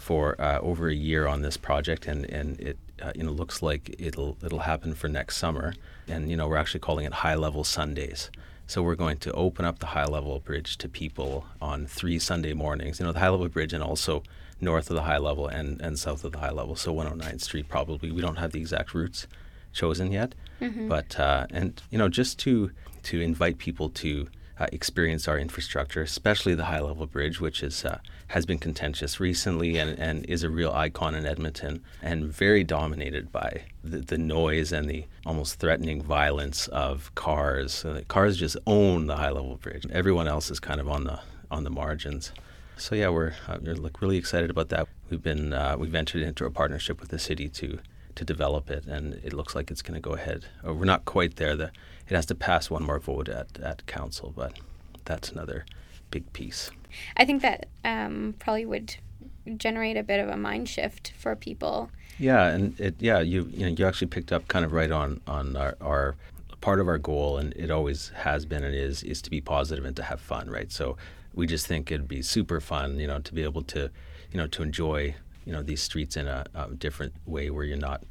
for 0.02 0.40
uh, 0.42 0.60
over 0.60 0.90
a 0.90 0.96
year 0.96 1.28
on 1.28 1.42
this 1.42 1.58
project, 1.58 2.08
and 2.08 2.26
and 2.26 2.60
it 2.60 2.78
uh, 3.02 3.12
you 3.16 3.24
know 3.24 3.32
looks 3.32 3.62
like 3.62 3.96
it'll 4.00 4.36
it'll 4.44 4.60
happen 4.60 4.94
for 4.96 5.08
next 5.08 5.38
summer. 5.38 5.74
And 6.08 6.30
you 6.30 6.36
know 6.36 6.48
we're 6.48 6.58
actually 6.58 6.82
calling 6.82 7.06
it 7.06 7.14
High 7.14 7.36
Level 7.36 7.64
Sundays. 7.64 8.32
So 8.68 8.82
we're 8.82 8.96
going 8.96 9.18
to 9.20 9.32
open 9.34 9.66
up 9.66 9.80
the 9.80 9.88
High 9.88 10.06
Level 10.06 10.40
Bridge 10.40 10.78
to 10.78 10.90
people 10.90 11.46
on 11.62 11.86
three 11.86 12.20
Sunday 12.20 12.54
mornings. 12.54 13.00
You 13.00 13.06
know 13.06 13.12
the 13.12 13.20
High 13.20 13.30
Level 13.30 13.48
Bridge, 13.48 13.74
and 13.74 13.84
also 13.84 14.24
north 14.60 14.90
of 14.90 14.96
the 14.96 15.04
High 15.04 15.20
Level 15.20 15.48
and 15.48 15.80
and 15.82 16.00
south 16.00 16.24
of 16.24 16.32
the 16.32 16.40
High 16.40 16.52
Level. 16.52 16.76
So 16.76 16.94
109th 16.94 17.42
Street 17.42 17.70
probably. 17.70 18.12
We 18.12 18.22
don't 18.22 18.38
have 18.38 18.52
the 18.52 18.60
exact 18.60 18.94
routes 18.96 19.28
chosen 19.72 20.12
yet, 20.12 20.34
mm-hmm. 20.60 20.88
but 20.88 21.20
uh, 21.20 21.46
and 21.52 21.82
you 21.92 21.98
know 22.00 22.10
just 22.10 22.40
to 22.40 22.72
to 23.04 23.22
invite 23.22 23.60
people 23.60 23.90
to 23.90 24.28
uh, 24.62 24.68
experience 24.72 25.28
our 25.28 25.40
infrastructure, 25.40 26.02
especially 26.04 26.54
the 26.54 26.66
high 26.66 26.80
level 26.80 27.08
bridge, 27.08 27.42
which 27.42 27.64
is 27.64 27.84
uh, 27.84 28.00
has 28.32 28.46
been 28.46 28.58
contentious 28.58 29.20
recently 29.20 29.78
and, 29.78 30.00
and 30.00 30.26
is 30.26 30.42
a 30.42 30.50
real 30.50 30.72
icon 30.72 31.14
in 31.16 31.26
Edmonton 31.26 31.84
and 32.02 32.26
very 32.26 32.64
dominated 32.64 33.30
by 33.30 33.62
the, 33.84 34.00
the 34.00 34.18
noise 34.18 34.72
and 34.72 34.90
the 34.90 35.04
almost 35.26 35.60
threatening 35.60 36.02
violence 36.02 36.68
of 36.70 37.14
cars. 37.14 37.84
Uh, 37.84 38.02
cars 38.08 38.38
just 38.38 38.56
own 38.66 39.08
the 39.08 39.18
high 39.18 39.32
level 39.32 39.58
bridge. 39.58 39.86
Everyone 39.92 40.30
else 40.30 40.50
is 40.50 40.62
kind 40.62 40.80
of 40.80 40.88
on 40.88 41.04
the 41.04 41.20
on 41.52 41.66
the 41.66 41.70
margins. 41.70 42.32
So 42.78 42.96
yeah, 42.96 43.10
we're 43.10 43.34
uh, 43.50 43.58
we're 43.62 43.76
like 43.76 44.02
really 44.02 44.18
excited 44.18 44.50
about 44.50 44.70
that. 44.70 44.88
We've 45.10 45.22
been 45.22 45.52
uh, 45.52 45.76
we've 45.78 45.94
entered 45.94 46.22
into 46.22 46.46
a 46.46 46.52
partnership 46.52 47.02
with 47.02 47.10
the 47.10 47.20
city 47.20 47.50
to 47.50 47.80
to 48.16 48.24
develop 48.24 48.72
it, 48.72 48.86
and 48.86 49.16
it 49.26 49.34
looks 49.34 49.56
like 49.56 49.70
it's 49.70 49.82
going 49.82 50.02
to 50.02 50.10
go 50.10 50.16
ahead. 50.16 50.46
Uh, 50.66 50.74
we're 50.74 50.86
not 50.86 51.04
quite 51.04 51.36
there. 51.36 51.58
The 51.58 51.72
it 52.08 52.16
has 52.16 52.26
to 52.28 52.36
pass 52.36 52.70
one 52.70 52.84
more 52.84 53.00
vote 53.00 53.28
at, 53.28 53.60
at 53.60 53.86
council, 53.88 54.34
but 54.34 54.54
that's 55.04 55.30
another 55.32 55.66
big 56.12 56.32
piece. 56.34 56.72
I 57.18 57.26
think 57.26 57.42
that 57.42 57.68
um, 57.86 58.36
probably 58.40 58.66
would 58.66 58.96
generate 59.58 59.98
a 59.98 60.04
bit 60.04 60.20
of 60.20 60.30
a 60.30 60.38
mind 60.38 60.70
shift 60.70 61.14
for 61.18 61.36
people. 61.36 61.90
Yeah, 62.20 62.48
and 62.48 62.80
it 62.80 62.96
yeah 63.00 63.20
you 63.20 63.50
you 63.52 63.66
know 63.66 63.76
you 63.76 63.86
actually 63.88 64.08
picked 64.08 64.32
up 64.32 64.48
kind 64.48 64.66
of 64.66 64.74
right 64.74 64.92
on 64.92 65.22
on 65.26 65.56
our, 65.56 65.76
our 65.82 66.16
part 66.60 66.80
of 66.80 66.88
our 66.88 66.98
goal, 66.98 67.38
and 67.38 67.54
it 67.54 67.72
always 67.72 68.10
has 68.10 68.46
been 68.46 68.64
and 68.64 68.76
is 68.76 69.04
is 69.04 69.22
to 69.24 69.30
be 69.30 69.42
positive 69.42 69.86
and 69.86 69.96
to 69.96 70.04
have 70.04 70.22
fun, 70.22 70.50
right? 70.50 70.72
So 70.72 70.98
we 71.34 71.48
just 71.48 71.66
think 71.66 71.92
it'd 71.92 72.08
be 72.08 72.22
super 72.22 72.60
fun, 72.60 73.00
you 73.00 73.08
know, 73.08 73.20
to 73.20 73.34
be 73.34 73.44
able 73.44 73.64
to 73.64 73.90
you 74.32 74.38
know 74.38 74.48
to 74.48 74.62
enjoy 74.62 75.16
you 75.46 75.54
know 75.54 75.64
these 75.64 75.82
streets 75.82 76.16
in 76.16 76.28
a, 76.28 76.46
a 76.54 76.70
different 76.70 77.14
way 77.26 77.50
where 77.50 77.64
you're 77.64 77.78
not 77.78 78.04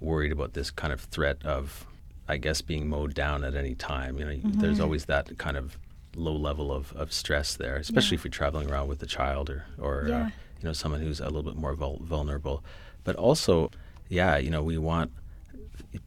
worried 0.00 0.32
about 0.32 0.52
this 0.52 0.70
kind 0.70 0.92
of 0.92 1.00
threat 1.00 1.38
of 1.46 1.86
I 2.28 2.38
guess, 2.38 2.62
being 2.62 2.88
mowed 2.88 3.14
down 3.14 3.44
at 3.44 3.54
any 3.54 3.74
time. 3.74 4.18
You 4.18 4.24
know, 4.24 4.30
mm-hmm. 4.32 4.60
there's 4.60 4.80
always 4.80 5.04
that 5.06 5.36
kind 5.38 5.56
of 5.56 5.78
low 6.16 6.34
level 6.34 6.72
of, 6.72 6.92
of 6.92 7.12
stress 7.12 7.56
there, 7.56 7.76
especially 7.76 8.16
yeah. 8.16 8.20
if 8.20 8.24
you're 8.24 8.30
traveling 8.32 8.70
around 8.70 8.88
with 8.88 9.02
a 9.02 9.06
child 9.06 9.50
or, 9.50 9.64
or 9.78 10.04
uh, 10.04 10.08
yeah. 10.08 10.22
uh, 10.22 10.26
you 10.60 10.64
know, 10.64 10.72
someone 10.72 11.00
who's 11.00 11.20
a 11.20 11.26
little 11.26 11.42
bit 11.42 11.56
more 11.56 11.74
vul- 11.74 12.00
vulnerable. 12.02 12.64
But 13.04 13.16
also, 13.16 13.70
yeah, 14.08 14.36
you 14.38 14.50
know, 14.50 14.62
we 14.62 14.78
want 14.78 15.12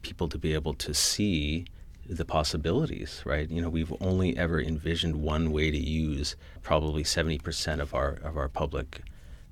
people 0.02 0.28
to 0.28 0.38
be 0.38 0.54
able 0.54 0.74
to 0.74 0.94
see 0.94 1.66
the 2.08 2.24
possibilities, 2.24 3.22
right? 3.24 3.48
You 3.50 3.60
know, 3.60 3.68
we've 3.68 3.92
only 4.00 4.36
ever 4.36 4.60
envisioned 4.60 5.16
one 5.16 5.52
way 5.52 5.70
to 5.70 5.78
use 5.78 6.36
probably 6.62 7.02
70% 7.02 7.80
of 7.80 7.94
our 7.94 8.18
of 8.22 8.36
our 8.36 8.48
public 8.48 9.02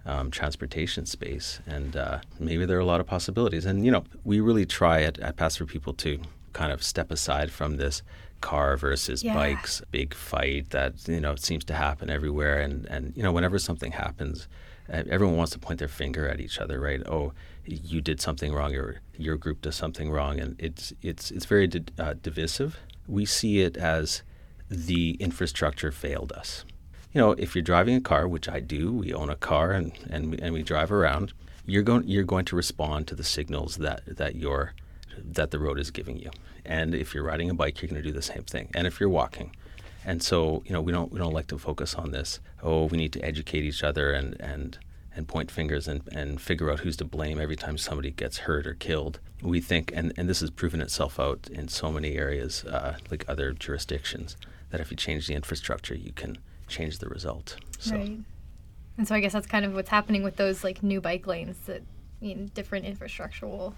um, 0.06 0.30
transportation 0.30 1.04
space, 1.04 1.60
and 1.66 1.96
uh, 1.96 2.20
maybe 2.38 2.64
there 2.64 2.78
are 2.78 2.80
a 2.80 2.86
lot 2.86 3.00
of 3.00 3.06
possibilities. 3.06 3.66
And 3.66 3.84
you 3.84 3.90
know, 3.90 4.04
we 4.24 4.40
really 4.40 4.64
try 4.64 5.02
at, 5.02 5.18
at 5.18 5.36
Paths 5.36 5.56
for 5.56 5.66
People 5.66 5.92
to 5.94 6.20
kind 6.60 6.72
of 6.72 6.80
step 6.92 7.08
aside 7.18 7.48
from 7.58 7.70
this 7.76 7.96
car 8.40 8.76
versus 8.76 9.18
Yeah. 9.22 9.34
bikes 9.40 9.82
big 9.98 10.10
fight 10.14 10.64
that 10.70 10.92
you 11.14 11.20
know 11.24 11.34
seems 11.48 11.64
to 11.70 11.74
happen 11.74 12.06
everywhere. 12.18 12.56
And 12.66 12.74
and 12.94 13.02
you 13.16 13.22
know, 13.24 13.32
whenever 13.36 13.58
something 13.58 13.92
happens, 13.92 14.48
everyone 14.88 15.36
wants 15.36 15.52
to 15.52 15.58
point 15.58 15.78
their 15.82 15.94
finger 16.02 16.24
at 16.32 16.38
each 16.40 16.58
other, 16.62 16.76
right? 16.88 17.02
Oh, 17.16 17.32
you 17.64 18.00
did 18.00 18.18
something 18.20 18.50
wrong, 18.56 18.74
or 18.74 19.00
your 19.26 19.36
group 19.44 19.58
does 19.66 19.76
something 19.84 20.08
wrong, 20.16 20.34
and 20.42 20.50
it's 20.66 20.92
it's 21.10 21.30
it's 21.36 21.46
very 21.54 21.66
di- 21.66 21.92
uh, 22.04 22.14
divisive. 22.28 22.72
We 23.18 23.24
see 23.38 23.54
it 23.66 23.76
as 23.76 24.22
the 24.70 25.04
infrastructure 25.26 25.92
failed 25.92 26.32
us. 26.42 26.64
You 27.12 27.20
know, 27.22 27.30
if 27.44 27.48
you're 27.54 27.62
driving 27.72 27.96
a 27.96 28.00
car, 28.12 28.22
which 28.28 28.48
I 28.56 28.60
do, 28.76 28.82
we 29.02 29.08
own 29.20 29.30
a 29.30 29.36
car 29.50 29.66
and 29.78 29.92
and 30.14 30.22
we, 30.30 30.36
and 30.44 30.50
we 30.56 30.62
drive 30.62 30.90
around. 30.98 31.32
You're 31.72 31.86
going 31.90 32.04
you're 32.12 32.30
going 32.34 32.44
to 32.50 32.56
respond 32.56 33.00
to 33.08 33.14
the 33.20 33.24
signals 33.36 33.76
that 33.86 34.00
that 34.20 34.32
your 34.44 34.60
that 35.24 35.50
the 35.50 35.58
road 35.58 35.78
is 35.78 35.90
giving 35.90 36.18
you. 36.18 36.30
And 36.64 36.94
if 36.94 37.14
you're 37.14 37.24
riding 37.24 37.50
a 37.50 37.54
bike, 37.54 37.80
you're 37.80 37.88
going 37.88 38.02
to 38.02 38.06
do 38.06 38.12
the 38.12 38.22
same 38.22 38.42
thing. 38.42 38.70
And 38.74 38.86
if 38.86 39.00
you're 39.00 39.08
walking, 39.08 39.54
and 40.04 40.22
so, 40.22 40.62
you 40.66 40.72
know, 40.72 40.80
we 40.80 40.92
don't 40.92 41.12
we 41.12 41.18
don't 41.18 41.32
like 41.32 41.48
to 41.48 41.58
focus 41.58 41.94
on 41.94 42.12
this. 42.12 42.40
Oh, 42.62 42.84
we 42.84 42.96
need 42.96 43.12
to 43.14 43.20
educate 43.24 43.64
each 43.64 43.82
other 43.82 44.12
and 44.12 44.40
and 44.40 44.78
and 45.16 45.26
point 45.26 45.50
fingers 45.50 45.88
and, 45.88 46.02
and 46.12 46.40
figure 46.40 46.70
out 46.70 46.80
who's 46.80 46.96
to 46.98 47.04
blame 47.04 47.40
every 47.40 47.56
time 47.56 47.78
somebody 47.78 48.10
gets 48.10 48.38
hurt 48.38 48.66
or 48.66 48.74
killed. 48.74 49.18
We 49.40 49.60
think, 49.60 49.90
and, 49.94 50.12
and 50.18 50.28
this 50.28 50.40
has 50.40 50.50
proven 50.50 50.82
itself 50.82 51.18
out 51.18 51.48
in 51.50 51.68
so 51.68 51.90
many 51.90 52.16
areas, 52.16 52.64
uh, 52.64 52.98
like 53.10 53.24
other 53.26 53.52
jurisdictions, 53.52 54.36
that 54.68 54.80
if 54.80 54.90
you 54.90 54.96
change 54.96 55.26
the 55.26 55.32
infrastructure, 55.34 55.94
you 55.94 56.12
can 56.12 56.36
change 56.68 56.98
the 56.98 57.08
result. 57.08 57.56
So, 57.78 57.96
Right. 57.96 58.18
And 58.98 59.08
so 59.08 59.14
I 59.14 59.20
guess 59.20 59.32
that's 59.32 59.46
kind 59.46 59.64
of 59.64 59.74
what's 59.74 59.90
happening 59.90 60.22
with 60.22 60.36
those 60.36 60.64
like 60.64 60.82
new 60.82 61.00
bike 61.00 61.26
lanes 61.26 61.58
that 61.66 61.82
I 62.20 62.24
mean 62.24 62.50
different 62.54 62.86
infrastructure 62.86 63.46
will 63.46 63.74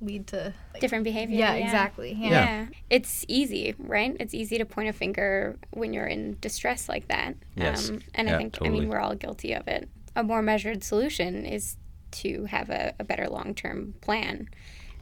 lead 0.00 0.26
to 0.28 0.52
like, 0.72 0.80
Different 0.80 1.04
behavior. 1.04 1.36
Yeah, 1.38 1.54
exactly. 1.54 2.12
Yeah. 2.12 2.28
Yeah. 2.28 2.66
It's 2.90 3.24
easy, 3.28 3.74
right? 3.78 4.16
It's 4.20 4.34
easy 4.34 4.58
to 4.58 4.64
point 4.64 4.88
a 4.88 4.92
finger 4.92 5.56
when 5.70 5.92
you're 5.92 6.06
in 6.06 6.36
distress 6.40 6.88
like 6.88 7.08
that. 7.08 7.34
Yes. 7.56 7.90
Um, 7.90 8.00
and 8.14 8.28
Yeah, 8.28 8.34
I 8.34 8.38
think, 8.38 8.58
I 8.62 8.68
mean, 8.68 8.88
we're 8.88 9.00
all 9.00 9.14
guilty 9.14 9.52
of 9.52 9.66
it. 9.66 9.88
A 10.14 10.22
more 10.22 10.42
measured 10.42 10.84
solution 10.84 11.44
is 11.44 11.76
to 12.10 12.44
have 12.46 12.70
a, 12.70 12.94
a 12.98 13.04
better 13.04 13.28
long 13.28 13.54
term 13.54 13.94
plan 14.00 14.48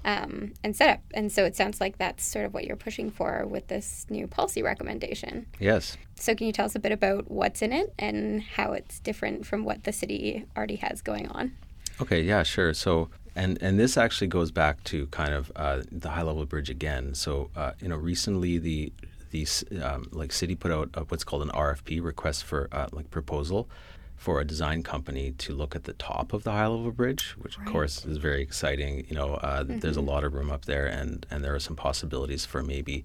um, 0.04 0.52
and 0.62 0.74
setup. 0.74 1.00
And 1.14 1.30
so 1.30 1.44
it 1.44 1.56
sounds 1.56 1.80
like 1.80 1.98
that's 1.98 2.24
sort 2.24 2.46
of 2.46 2.54
what 2.54 2.64
you're 2.64 2.76
pushing 2.76 3.10
for 3.10 3.46
with 3.46 3.68
this 3.68 4.06
new 4.08 4.26
policy 4.26 4.62
recommendation. 4.62 5.46
yes. 5.58 5.96
So, 6.18 6.34
can 6.34 6.46
you 6.46 6.52
tell 6.54 6.64
us 6.64 6.74
a 6.74 6.78
bit 6.78 6.92
about 6.92 7.30
what's 7.30 7.60
in 7.60 7.74
it 7.74 7.92
and 7.98 8.40
how 8.40 8.72
it's 8.72 9.00
different 9.00 9.44
from 9.44 9.64
what 9.64 9.84
the 9.84 9.92
city 9.92 10.46
already 10.56 10.76
has 10.76 11.02
going 11.02 11.28
on? 11.28 11.52
Okay, 12.00 12.22
yeah, 12.22 12.42
sure. 12.42 12.72
So, 12.72 13.10
and 13.36 13.62
and 13.62 13.78
this 13.78 13.96
actually 13.96 14.26
goes 14.26 14.50
back 14.50 14.82
to 14.84 15.06
kind 15.08 15.34
of 15.34 15.52
uh, 15.54 15.82
the 15.92 16.08
high 16.10 16.22
level 16.22 16.44
bridge 16.46 16.70
again. 16.70 17.14
So, 17.14 17.50
uh, 17.54 17.72
you 17.80 17.88
know, 17.88 17.96
recently 17.96 18.58
the 18.58 18.92
the 19.30 19.46
um, 19.82 20.08
like 20.10 20.32
city 20.32 20.56
put 20.56 20.72
out 20.72 20.90
uh, 20.94 21.02
what's 21.08 21.22
called 21.22 21.42
an 21.42 21.50
RFP 21.50 22.02
request 22.02 22.44
for 22.44 22.68
uh, 22.72 22.88
like 22.92 23.10
proposal 23.10 23.68
for 24.16 24.40
a 24.40 24.44
design 24.44 24.82
company 24.82 25.32
to 25.32 25.52
look 25.52 25.76
at 25.76 25.84
the 25.84 25.92
top 25.92 26.32
of 26.32 26.42
the 26.42 26.50
high 26.50 26.66
level 26.66 26.90
bridge, 26.90 27.36
which 27.38 27.58
of 27.58 27.66
course 27.66 28.06
is 28.06 28.16
very 28.16 28.40
exciting. 28.40 29.04
You 29.08 29.14
know, 29.14 29.34
uh, 29.34 29.64
there's 29.66 29.98
a 29.98 30.00
lot 30.00 30.24
of 30.24 30.32
room 30.32 30.50
up 30.50 30.64
there, 30.64 30.86
and 30.86 31.26
and 31.30 31.44
there 31.44 31.54
are 31.54 31.60
some 31.60 31.76
possibilities 31.76 32.46
for 32.46 32.62
maybe 32.62 33.04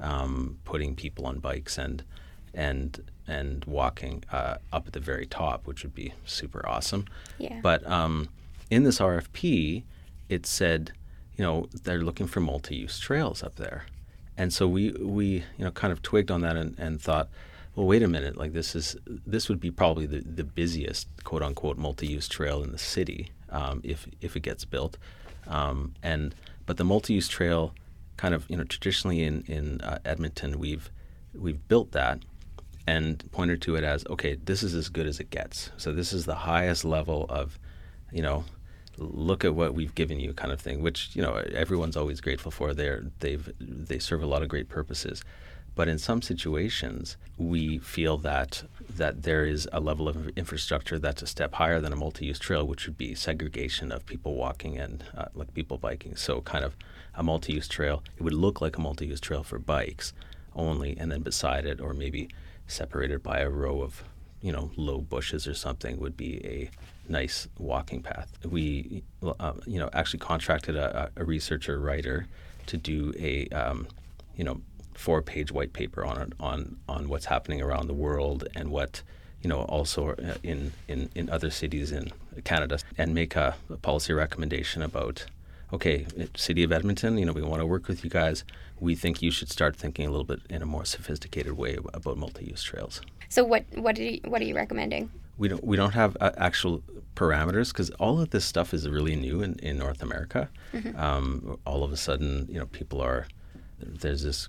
um, 0.00 0.58
putting 0.64 0.96
people 0.96 1.24
on 1.24 1.38
bikes 1.38 1.78
and 1.78 2.02
and 2.52 3.00
and 3.28 3.64
walking 3.66 4.24
uh, 4.32 4.56
up 4.72 4.88
at 4.88 4.92
the 4.92 5.00
very 5.00 5.26
top, 5.26 5.68
which 5.68 5.84
would 5.84 5.94
be 5.94 6.14
super 6.24 6.68
awesome. 6.68 7.04
Yeah. 7.38 7.60
But 7.62 7.86
um, 7.86 8.28
in 8.70 8.84
this 8.84 8.98
RFP, 8.98 9.84
it 10.28 10.46
said, 10.46 10.92
you 11.36 11.44
know, 11.44 11.66
they're 11.72 12.02
looking 12.02 12.26
for 12.26 12.40
multi-use 12.40 12.98
trails 12.98 13.42
up 13.42 13.56
there, 13.56 13.84
and 14.36 14.52
so 14.52 14.66
we 14.68 14.92
we 14.92 15.44
you 15.56 15.64
know 15.64 15.70
kind 15.70 15.92
of 15.92 16.02
twigged 16.02 16.30
on 16.30 16.40
that 16.42 16.56
and, 16.56 16.78
and 16.78 17.00
thought, 17.00 17.28
well, 17.74 17.86
wait 17.86 18.02
a 18.02 18.08
minute, 18.08 18.36
like 18.36 18.52
this 18.52 18.74
is 18.74 18.96
this 19.06 19.48
would 19.48 19.60
be 19.60 19.70
probably 19.70 20.06
the, 20.06 20.20
the 20.20 20.44
busiest 20.44 21.06
quote 21.24 21.42
unquote 21.42 21.78
multi-use 21.78 22.28
trail 22.28 22.62
in 22.62 22.72
the 22.72 22.78
city 22.78 23.30
um, 23.50 23.80
if 23.84 24.06
if 24.20 24.36
it 24.36 24.40
gets 24.40 24.64
built, 24.64 24.98
um, 25.46 25.94
and 26.02 26.34
but 26.66 26.76
the 26.76 26.84
multi-use 26.84 27.28
trail 27.28 27.72
kind 28.16 28.34
of 28.34 28.50
you 28.50 28.56
know 28.56 28.64
traditionally 28.64 29.22
in 29.22 29.42
in 29.46 29.80
uh, 29.80 29.98
Edmonton 30.04 30.58
we've 30.58 30.90
we've 31.34 31.66
built 31.68 31.92
that 31.92 32.18
and 32.86 33.30
pointed 33.32 33.62
to 33.62 33.76
it 33.76 33.84
as 33.84 34.04
okay 34.06 34.34
this 34.34 34.62
is 34.62 34.74
as 34.74 34.88
good 34.88 35.06
as 35.06 35.20
it 35.20 35.30
gets. 35.30 35.70
So 35.76 35.92
this 35.92 36.12
is 36.12 36.26
the 36.26 36.34
highest 36.34 36.84
level 36.84 37.26
of 37.28 37.58
you 38.12 38.22
know 38.22 38.44
look 38.98 39.44
at 39.44 39.54
what 39.54 39.74
we've 39.74 39.94
given 39.94 40.20
you 40.20 40.32
kind 40.32 40.52
of 40.52 40.60
thing 40.60 40.82
which 40.82 41.10
you 41.14 41.22
know 41.22 41.34
everyone's 41.52 41.96
always 41.96 42.20
grateful 42.20 42.50
for. 42.50 42.74
They're 42.74 43.04
they've 43.20 43.48
they 43.60 43.98
serve 43.98 44.22
a 44.22 44.26
lot 44.26 44.42
of 44.42 44.48
great 44.48 44.68
purposes. 44.68 45.22
But 45.74 45.86
in 45.86 45.98
some 45.98 46.22
situations 46.22 47.16
we 47.36 47.78
feel 47.78 48.16
that 48.18 48.64
that 48.90 49.22
there 49.22 49.44
is 49.44 49.68
a 49.72 49.80
level 49.80 50.08
of 50.08 50.28
infrastructure 50.36 50.98
that's 50.98 51.22
a 51.22 51.26
step 51.26 51.54
higher 51.54 51.80
than 51.80 51.92
a 51.92 51.96
multi-use 51.96 52.38
trail 52.38 52.66
which 52.66 52.86
would 52.86 52.98
be 52.98 53.14
segregation 53.14 53.92
of 53.92 54.04
people 54.04 54.34
walking 54.34 54.76
and 54.76 55.04
uh, 55.16 55.26
like 55.34 55.54
people 55.54 55.78
biking. 55.78 56.16
So 56.16 56.40
kind 56.40 56.64
of 56.64 56.74
a 57.14 57.22
multi-use 57.22 57.68
trail 57.68 58.02
it 58.16 58.22
would 58.22 58.34
look 58.34 58.60
like 58.60 58.76
a 58.76 58.80
multi-use 58.80 59.20
trail 59.20 59.42
for 59.42 59.58
bikes 59.58 60.12
only 60.54 60.96
and 60.98 61.12
then 61.12 61.22
beside 61.22 61.64
it 61.64 61.80
or 61.80 61.94
maybe 61.94 62.28
separated 62.66 63.22
by 63.22 63.38
a 63.38 63.48
row 63.48 63.82
of 63.82 64.02
you 64.42 64.52
know 64.52 64.70
low 64.76 65.00
bushes 65.00 65.46
or 65.46 65.54
something 65.54 65.98
would 65.98 66.16
be 66.16 66.44
a 66.44 66.70
nice 67.08 67.48
walking 67.58 68.02
path 68.02 68.30
we 68.44 69.02
uh, 69.22 69.52
you 69.66 69.78
know 69.78 69.88
actually 69.92 70.18
contracted 70.18 70.76
a, 70.76 71.10
a 71.16 71.24
researcher 71.24 71.78
writer 71.78 72.26
to 72.66 72.76
do 72.76 73.12
a 73.18 73.48
um, 73.48 73.86
you 74.36 74.44
know 74.44 74.60
four 74.94 75.22
page 75.22 75.52
white 75.52 75.72
paper 75.72 76.04
on 76.04 76.32
on 76.40 76.76
on 76.88 77.08
what's 77.08 77.26
happening 77.26 77.62
around 77.62 77.86
the 77.86 77.94
world 77.94 78.46
and 78.54 78.70
what 78.70 79.02
you 79.42 79.48
know 79.48 79.62
also 79.62 80.10
uh, 80.10 80.34
in 80.42 80.72
in 80.88 81.08
in 81.14 81.30
other 81.30 81.50
cities 81.50 81.92
in 81.92 82.12
Canada 82.44 82.78
and 82.96 83.14
make 83.14 83.36
a, 83.36 83.56
a 83.70 83.76
policy 83.76 84.12
recommendation 84.12 84.82
about 84.82 85.26
okay, 85.72 86.06
City 86.34 86.62
of 86.62 86.72
Edmonton, 86.72 87.18
you 87.18 87.26
know, 87.26 87.32
we 87.32 87.42
want 87.42 87.60
to 87.60 87.66
work 87.66 87.88
with 87.88 88.02
you 88.02 88.10
guys. 88.10 88.44
We 88.80 88.94
think 88.94 89.22
you 89.22 89.30
should 89.30 89.50
start 89.50 89.76
thinking 89.76 90.06
a 90.06 90.10
little 90.10 90.24
bit 90.24 90.40
in 90.48 90.62
a 90.62 90.66
more 90.66 90.84
sophisticated 90.84 91.52
way 91.52 91.76
about 91.92 92.16
multi-use 92.16 92.62
trails. 92.62 93.02
So, 93.28 93.44
what, 93.44 93.64
what, 93.74 93.98
you, 93.98 94.20
what 94.24 94.40
are 94.40 94.46
you 94.46 94.54
recommending? 94.54 95.10
We 95.38 95.48
don't 95.48 95.64
we 95.64 95.76
don't 95.76 95.94
have 95.94 96.16
uh, 96.20 96.32
actual 96.36 96.82
parameters 97.14 97.68
because 97.68 97.90
all 97.90 98.20
of 98.20 98.30
this 98.30 98.44
stuff 98.44 98.74
is 98.74 98.88
really 98.88 99.16
new 99.16 99.42
in, 99.42 99.54
in 99.60 99.78
North 99.78 100.02
America. 100.02 100.48
Um, 100.96 101.58
all 101.64 101.82
of 101.84 101.92
a 101.92 101.96
sudden, 101.96 102.46
you 102.48 102.58
know, 102.58 102.66
people 102.66 103.00
are 103.00 103.26
there's 103.80 104.22
this 104.22 104.48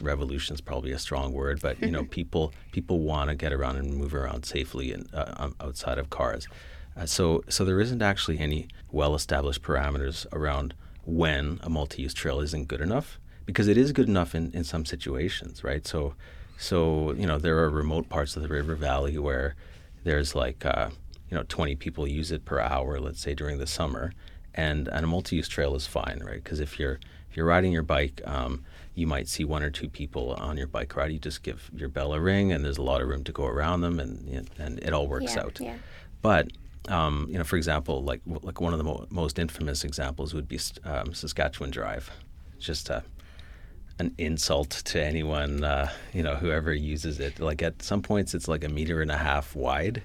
revolution 0.00 0.54
is 0.54 0.60
probably 0.60 0.92
a 0.92 0.98
strong 0.98 1.32
word, 1.32 1.60
but 1.60 1.80
you 1.80 1.90
know, 1.90 2.04
people 2.18 2.52
people 2.72 3.00
want 3.00 3.30
to 3.30 3.34
get 3.36 3.52
around 3.52 3.76
and 3.76 3.94
move 3.94 4.14
around 4.14 4.44
safely 4.44 4.92
and 4.92 5.08
uh, 5.14 5.34
um, 5.36 5.54
outside 5.60 5.98
of 5.98 6.10
cars. 6.10 6.46
Uh, 6.96 7.06
so 7.06 7.42
so 7.48 7.64
there 7.64 7.80
isn't 7.80 8.02
actually 8.02 8.38
any 8.38 8.68
well-established 8.90 9.62
parameters 9.62 10.26
around 10.32 10.74
when 11.04 11.58
a 11.62 11.70
multi-use 11.70 12.12
trail 12.12 12.40
isn't 12.40 12.68
good 12.68 12.80
enough 12.80 13.18
because 13.46 13.66
it 13.66 13.78
is 13.78 13.92
good 13.92 14.08
enough 14.08 14.34
in, 14.34 14.50
in 14.52 14.62
some 14.64 14.84
situations, 14.84 15.64
right? 15.64 15.86
So 15.86 16.14
so 16.58 17.12
you 17.12 17.26
know 17.26 17.38
there 17.38 17.58
are 17.58 17.70
remote 17.70 18.08
parts 18.08 18.36
of 18.36 18.42
the 18.42 18.48
river 18.48 18.74
valley 18.74 19.16
where 19.18 19.54
there's 20.04 20.34
like 20.34 20.64
uh, 20.64 20.90
you 21.30 21.36
know 21.36 21.44
20 21.48 21.76
people 21.76 22.06
use 22.06 22.32
it 22.32 22.44
per 22.44 22.60
hour, 22.60 23.00
let's 23.00 23.20
say 23.20 23.34
during 23.34 23.58
the 23.58 23.66
summer, 23.66 24.12
and 24.54 24.88
and 24.88 25.04
a 25.04 25.08
multi-use 25.08 25.48
trail 25.48 25.74
is 25.74 25.86
fine, 25.86 26.20
right? 26.24 26.42
Because 26.42 26.60
if 26.60 26.78
you're 26.78 26.98
if 27.30 27.36
you're 27.36 27.46
riding 27.46 27.72
your 27.72 27.82
bike, 27.82 28.20
um, 28.24 28.64
you 28.94 29.06
might 29.06 29.28
see 29.28 29.44
one 29.44 29.62
or 29.62 29.70
two 29.70 29.88
people 29.88 30.34
on 30.34 30.56
your 30.56 30.66
bike 30.66 30.96
ride. 30.96 31.12
You 31.12 31.18
just 31.18 31.42
give 31.42 31.70
your 31.74 31.88
bell 31.88 32.14
a 32.14 32.20
ring, 32.20 32.52
and 32.52 32.64
there's 32.64 32.78
a 32.78 32.82
lot 32.82 33.00
of 33.00 33.08
room 33.08 33.24
to 33.24 33.32
go 33.32 33.46
around 33.46 33.82
them, 33.82 34.00
and 34.00 34.50
and 34.58 34.78
it 34.80 34.92
all 34.92 35.06
works 35.06 35.34
yeah, 35.34 35.42
out. 35.42 35.58
Yeah. 35.60 35.76
But 36.22 36.48
um, 36.88 37.26
you 37.30 37.38
know, 37.38 37.44
for 37.44 37.56
example, 37.56 38.02
like 38.02 38.20
like 38.26 38.60
one 38.60 38.72
of 38.72 38.78
the 38.78 38.84
mo- 38.84 39.06
most 39.10 39.38
infamous 39.38 39.84
examples 39.84 40.34
would 40.34 40.48
be 40.48 40.58
um, 40.84 41.14
Saskatchewan 41.14 41.70
Drive, 41.70 42.10
just 42.58 42.90
a 42.90 43.04
an 43.98 44.14
insult 44.18 44.70
to 44.70 45.02
anyone, 45.02 45.64
uh, 45.64 45.90
you 46.12 46.22
know, 46.22 46.36
whoever 46.36 46.72
uses 46.72 47.18
it. 47.20 47.40
Like 47.40 47.62
at 47.62 47.82
some 47.82 48.02
points, 48.02 48.34
it's 48.34 48.48
like 48.48 48.64
a 48.64 48.68
meter 48.68 49.02
and 49.02 49.10
a 49.10 49.16
half 49.16 49.56
wide, 49.56 50.02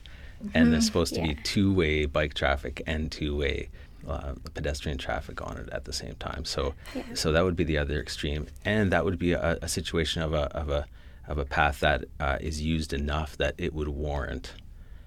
and 0.54 0.74
there's 0.74 0.86
supposed 0.86 1.14
to 1.16 1.22
Yeah. 1.22 1.28
be 1.28 1.36
two-way 1.44 2.06
bike 2.06 2.34
traffic 2.34 2.82
and 2.88 3.12
two-way 3.12 3.70
uh, 4.08 4.34
pedestrian 4.54 4.98
traffic 4.98 5.42
on 5.42 5.58
it 5.58 5.70
at 5.72 5.86
the 5.86 5.94
same 5.94 6.16
time. 6.16 6.44
So, 6.44 6.74
Yeah. 6.96 7.04
so 7.14 7.32
that 7.32 7.44
would 7.46 7.56
be 7.56 7.64
the 7.64 7.78
other 7.78 8.00
extreme, 8.02 8.48
and 8.66 8.92
that 8.92 9.06
would 9.06 9.18
be 9.18 9.32
a, 9.34 9.58
a 9.62 9.68
situation 9.70 10.22
of 10.22 10.34
a 10.34 10.44
of 10.58 10.70
a 10.70 10.86
of 11.28 11.38
a 11.38 11.46
path 11.46 11.80
that 11.80 12.04
uh, 12.20 12.38
is 12.42 12.62
used 12.62 12.92
enough 12.92 13.38
that 13.38 13.56
it 13.58 13.74
would 13.74 13.88
warrant 13.88 14.54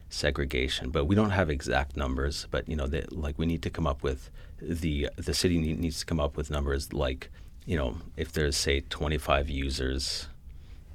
segregation. 0.08 0.90
But 0.90 1.04
we 1.04 1.14
don't 1.14 1.30
have 1.30 1.50
exact 1.50 1.94
numbers. 1.96 2.46
But 2.50 2.66
you 2.68 2.76
know, 2.76 2.86
they, 2.86 3.04
like 3.10 3.38
we 3.38 3.44
need 3.44 3.62
to 3.62 3.70
come 3.70 3.86
up 3.86 4.02
with 4.02 4.30
the 4.60 5.10
the 5.16 5.34
city 5.34 5.58
needs 5.58 5.98
to 6.00 6.06
come 6.06 6.20
up 6.20 6.36
with 6.38 6.50
numbers 6.50 6.92
like 6.94 7.30
you 7.66 7.76
know, 7.76 7.96
if 8.16 8.32
there's 8.32 8.56
say 8.56 8.80
25 8.88 9.50
users 9.50 10.28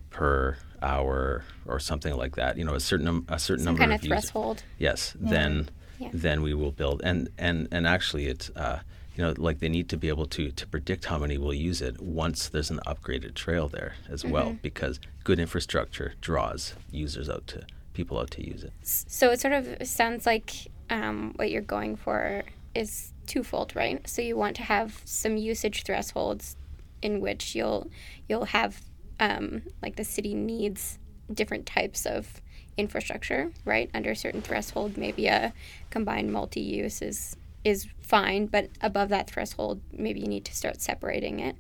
per 0.10 0.58
hour 0.82 1.44
or 1.66 1.80
something 1.80 2.16
like 2.16 2.36
that, 2.36 2.58
you 2.58 2.66
know, 2.66 2.74
a 2.76 2.80
certain 2.80 3.26
a 3.30 3.38
certain 3.40 3.64
Some 3.64 3.74
number 3.76 3.80
kind 3.84 3.94
of 3.94 4.00
of 4.00 4.06
users, 4.06 4.24
threshold. 4.26 4.64
yes, 4.80 5.16
then 5.20 5.70
Yeah. 6.00 6.10
then 6.14 6.42
we 6.42 6.54
will 6.54 6.72
build. 6.72 7.02
And 7.04 7.30
and 7.38 7.68
and 7.72 7.86
actually, 7.86 8.26
it's 8.28 8.50
uh, 8.56 8.80
you 9.16 9.24
know 9.24 9.34
like 9.38 9.60
they 9.60 9.70
need 9.70 9.90
to 9.90 9.98
be 9.98 10.08
able 10.08 10.26
to 10.28 10.52
to 10.52 10.68
predict 10.68 11.06
how 11.06 11.18
many 11.20 11.38
will 11.38 11.54
use 11.54 11.82
it 11.82 12.02
once 12.02 12.50
there's 12.50 12.72
an 12.72 12.80
upgraded 12.88 13.36
trail 13.36 13.68
there 13.68 13.94
as 14.10 14.24
well, 14.26 14.48
Mm-hmm. 14.52 14.58
because 14.62 15.00
good 15.24 15.40
infrastructure 15.40 16.14
draws 16.22 16.74
users 16.92 17.30
out 17.30 17.46
to 17.48 17.66
people 17.94 18.18
out 18.18 18.32
to 18.32 18.42
use 18.48 18.64
it. 18.64 18.72
So 18.84 19.32
it 19.32 19.40
sort 19.42 19.54
of 19.54 19.86
sounds 19.88 20.26
like 20.26 20.52
um, 20.90 21.34
what 21.36 21.52
you're 21.52 21.62
going 21.62 21.96
for 21.98 22.44
is 22.74 23.11
twofold, 23.32 23.76
right? 23.76 24.08
So 24.08 24.22
you 24.22 24.36
want 24.36 24.56
to 24.58 24.64
have 24.64 25.02
some 25.06 25.38
usage 25.38 25.84
thresholds 25.84 26.58
in 27.02 27.22
which 27.22 27.56
you'll 27.56 27.90
you'll 28.28 28.46
have 28.46 28.82
um, 29.20 29.64
like 29.82 29.96
the 29.96 30.04
city 30.04 30.34
needs 30.34 31.00
different 31.34 31.66
types 31.66 32.06
of 32.06 32.42
infrastructure, 32.76 33.52
right? 33.64 33.90
Under 33.94 34.12
a 34.12 34.16
certain 34.16 34.42
threshold, 34.42 34.98
maybe 34.98 35.28
a 35.28 35.54
combined 35.90 36.32
multi-use 36.34 37.02
is 37.02 37.38
is 37.64 37.88
fine, 38.02 38.48
but 38.48 38.70
above 38.82 39.10
that 39.10 39.30
threshold, 39.30 39.80
maybe 39.94 40.20
you 40.20 40.28
need 40.28 40.46
to 40.46 40.56
start 40.56 40.82
separating 40.82 41.40
it 41.40 41.56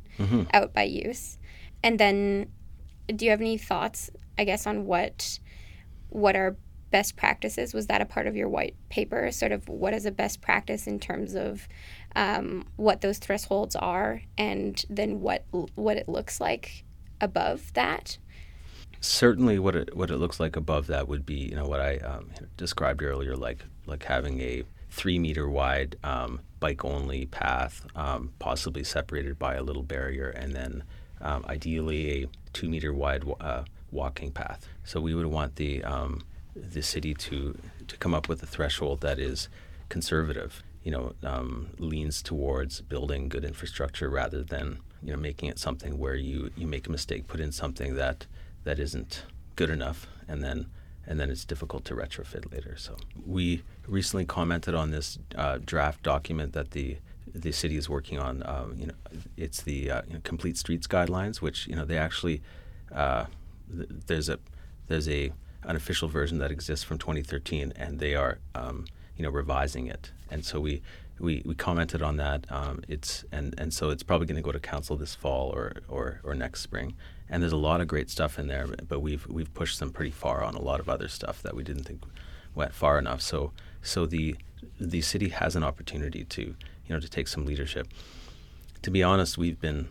out 0.53 0.73
by 0.73 0.83
use. 0.83 1.37
And 1.83 1.99
then, 1.99 2.47
do 3.07 3.23
you 3.25 3.31
have 3.31 3.41
any 3.41 3.57
thoughts, 3.57 4.09
I 4.37 4.43
guess, 4.43 4.67
on 4.67 4.85
what 4.85 5.39
what 6.09 6.35
are 6.35 6.57
best 6.91 7.15
practices? 7.15 7.74
Was 7.74 7.88
that 7.88 8.01
a 8.01 8.05
part 8.05 8.27
of 8.27 8.36
your 8.36 8.50
white 8.50 8.75
paper? 8.89 9.31
Sort 9.31 9.51
of 9.51 9.67
what 9.67 9.93
is 9.93 10.05
a 10.05 10.12
best 10.12 10.41
practice 10.41 10.88
in 10.88 11.00
terms 11.00 11.33
of 11.36 11.67
um, 12.15 12.65
what 12.75 13.01
those 13.01 13.17
thresholds 13.17 13.75
are, 13.75 14.21
and 14.38 14.83
then 14.89 15.21
what 15.21 15.45
what 15.75 15.98
it 15.98 16.07
looks 16.07 16.39
like 16.39 16.83
above 17.19 17.74
that? 17.74 18.17
certainly 19.01 19.57
what 19.57 19.75
it 19.75 19.95
what 19.95 20.12
it 20.12 20.17
looks 20.17 20.39
like 20.39 20.55
above 20.55 20.88
that 20.88 21.07
would 21.07 21.25
be 21.25 21.33
you 21.33 21.55
know 21.55 21.65
what 21.65 21.81
I 21.81 21.98
um, 21.98 22.29
described 22.55 23.01
earlier 23.01 23.36
like 23.36 23.65
like 23.88 24.03
having 24.03 24.39
a 24.39 24.63
three 24.91 25.17
meter 25.17 25.50
wide 25.50 25.98
um, 26.03 26.39
bike 26.60 26.86
only 26.86 27.25
path 27.25 27.86
um, 27.95 28.31
possibly 28.38 28.83
separated 28.83 29.39
by 29.39 29.55
a 29.55 29.63
little 29.63 29.81
barrier 29.83 30.29
and 30.29 30.53
then 30.53 30.83
um, 31.19 31.43
ideally 31.50 32.24
a 32.24 32.27
two 32.53 32.69
meter 32.69 32.93
wide 32.93 33.25
uh, 33.41 33.63
walking 33.91 34.31
path 34.31 34.67
so 34.83 35.01
we 35.01 35.15
would 35.15 35.25
want 35.25 35.55
the 35.55 35.83
um, 35.83 36.21
the 36.55 36.81
city 36.81 37.13
to 37.13 37.58
to 37.88 37.98
come 37.98 38.13
up 38.13 38.27
with 38.27 38.41
a 38.43 38.46
threshold 38.46 39.01
that 39.01 39.20
is 39.20 39.50
conservative 39.89 40.63
you 40.84 40.91
know 40.91 41.13
um, 41.24 41.70
leans 41.77 42.22
towards 42.22 42.81
building 42.81 43.29
good 43.29 43.46
infrastructure 43.46 44.10
rather 44.10 44.43
than 44.43 44.79
you 45.03 45.12
know 45.12 45.17
making 45.17 45.50
it 45.50 45.60
something 45.60 45.98
where 45.98 46.15
you 46.15 46.51
you 46.55 46.67
make 46.67 46.88
a 46.88 46.91
mistake 46.91 47.27
put 47.27 47.39
in 47.39 47.51
something 47.51 47.96
that 47.96 48.25
that 48.63 48.79
isn't 48.79 49.24
good 49.55 49.70
enough 49.70 50.08
and 50.27 50.43
then 50.43 50.65
and 51.08 51.20
then 51.20 51.29
it's 51.29 51.46
difficult 51.46 51.84
to 51.86 51.96
retrofit 51.96 52.51
later. 52.51 52.75
So 52.77 52.96
we 53.25 53.63
recently 53.88 54.25
commented 54.25 54.75
on 54.75 54.91
this 54.91 55.17
uh, 55.36 55.58
draft 55.63 56.03
document 56.03 56.53
that 56.53 56.72
the 56.72 56.98
the 57.34 57.51
city 57.51 57.77
is 57.77 57.89
working 57.89 58.20
on 58.20 58.43
um, 58.46 58.75
you 58.77 58.88
know 58.88 58.93
it's 59.38 59.62
the 59.62 59.89
uh, 59.89 60.01
you 60.08 60.13
know, 60.13 60.20
complete 60.24 60.58
streets 60.58 60.86
guidelines 60.88 61.38
which 61.38 61.67
you 61.67 61.75
know 61.75 61.86
they 61.86 61.98
actually 61.98 62.41
uh, 62.93 63.25
th- 63.75 63.89
there's 64.08 64.29
a 64.29 64.38
there's 64.88 65.08
a 65.08 65.31
an 65.63 65.75
official 65.75 66.08
version 66.08 66.39
that 66.39 66.51
exists 66.51 66.84
from 66.84 66.98
2013 66.98 67.74
and 67.75 68.00
they 68.00 68.15
are 68.15 68.39
um, 68.56 68.86
you 69.15 69.24
know 69.24 69.30
revising 69.30 69.88
it. 69.88 70.12
And 70.30 70.46
so 70.46 70.60
we 70.60 70.82
we, 71.20 71.44
we 71.46 71.53
commented 71.53 72.01
on 72.01 72.18
that 72.18 72.51
um, 72.51 72.82
it's 72.88 73.24
and, 73.32 73.53
and 73.58 73.74
so 73.74 73.89
it's 73.89 74.03
probably 74.03 74.25
going 74.25 74.38
to 74.38 74.41
go 74.41 74.51
to 74.51 74.60
council 74.60 74.98
this 74.98 75.13
fall 75.13 75.50
or, 75.50 75.74
or, 75.88 76.20
or 76.24 76.34
next 76.34 76.62
spring. 76.62 76.96
And 77.30 77.44
there's 77.44 77.51
a 77.53 77.58
lot 77.58 77.80
of 77.80 77.88
great 77.88 78.10
stuff 78.10 78.39
in 78.39 78.48
there 78.48 78.68
but 78.88 79.01
we've 79.01 79.27
we've 79.27 79.53
pushed 79.53 79.80
them 79.80 79.91
pretty 79.91 80.12
far 80.12 80.44
on 80.44 80.56
a 80.56 80.62
lot 80.62 80.80
of 80.80 80.89
other 80.89 81.08
stuff 81.08 81.41
that 81.44 81.56
we 81.56 81.63
didn't 81.63 81.84
think 81.84 82.03
went 82.56 82.74
far 82.74 82.97
enough. 82.97 83.21
So 83.21 83.52
so 83.82 84.06
the 84.06 84.36
the 84.80 85.02
city 85.02 85.30
has 85.30 85.56
an 85.56 85.63
opportunity 85.63 86.24
to 86.24 86.41
you 86.41 86.89
know 86.89 87.00
to 87.00 87.10
take 87.10 87.28
some 87.28 87.45
leadership. 87.45 87.88
To 88.82 88.91
be 88.91 89.04
honest 89.04 89.38
we've 89.38 89.60
been 89.60 89.89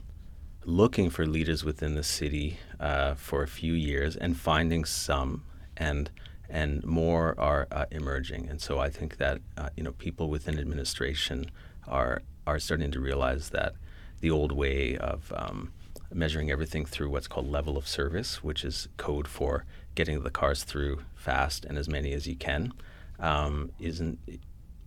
looking 0.65 1.11
for 1.11 1.27
leaders 1.27 1.65
within 1.65 1.95
the 1.95 2.03
city 2.03 2.59
uh, 2.79 3.15
for 3.15 3.43
a 3.43 3.49
few 3.49 3.73
years 3.73 4.15
and 4.17 4.37
finding 4.37 4.85
some 4.85 5.43
and 5.77 6.11
and 6.49 6.85
more 6.85 7.35
are 7.39 7.69
uh, 7.71 7.85
emerging 7.91 8.49
and 8.49 8.61
so 8.61 8.79
I 8.79 8.91
think 8.91 9.19
that 9.19 9.41
uh, 9.57 9.71
you 9.77 9.83
know 9.83 9.93
people 9.93 10.29
within 10.29 10.59
administration 10.59 11.47
are 11.87 12.23
are 12.47 12.59
starting 12.59 12.91
to 12.91 13.01
realize 13.01 13.51
that 13.51 13.75
the 14.21 14.31
old 14.31 14.53
way 14.53 14.97
of 14.97 15.33
um, 15.37 15.73
measuring 16.13 16.51
everything 16.51 16.85
through 16.85 17.09
what's 17.11 17.29
called 17.29 17.51
level 17.51 17.77
of 17.77 17.87
service 17.87 18.43
which 18.43 18.65
is 18.65 18.89
code 18.97 19.29
for 19.29 19.65
getting 19.95 20.23
the 20.23 20.31
cars 20.31 20.65
through 20.65 21.03
fast 21.15 21.65
and 21.65 21.79
as 21.79 21.89
many 21.89 22.13
as 22.13 22.27
you 22.27 22.37
can 22.37 22.73
um, 23.19 23.71
isn't 23.79 24.19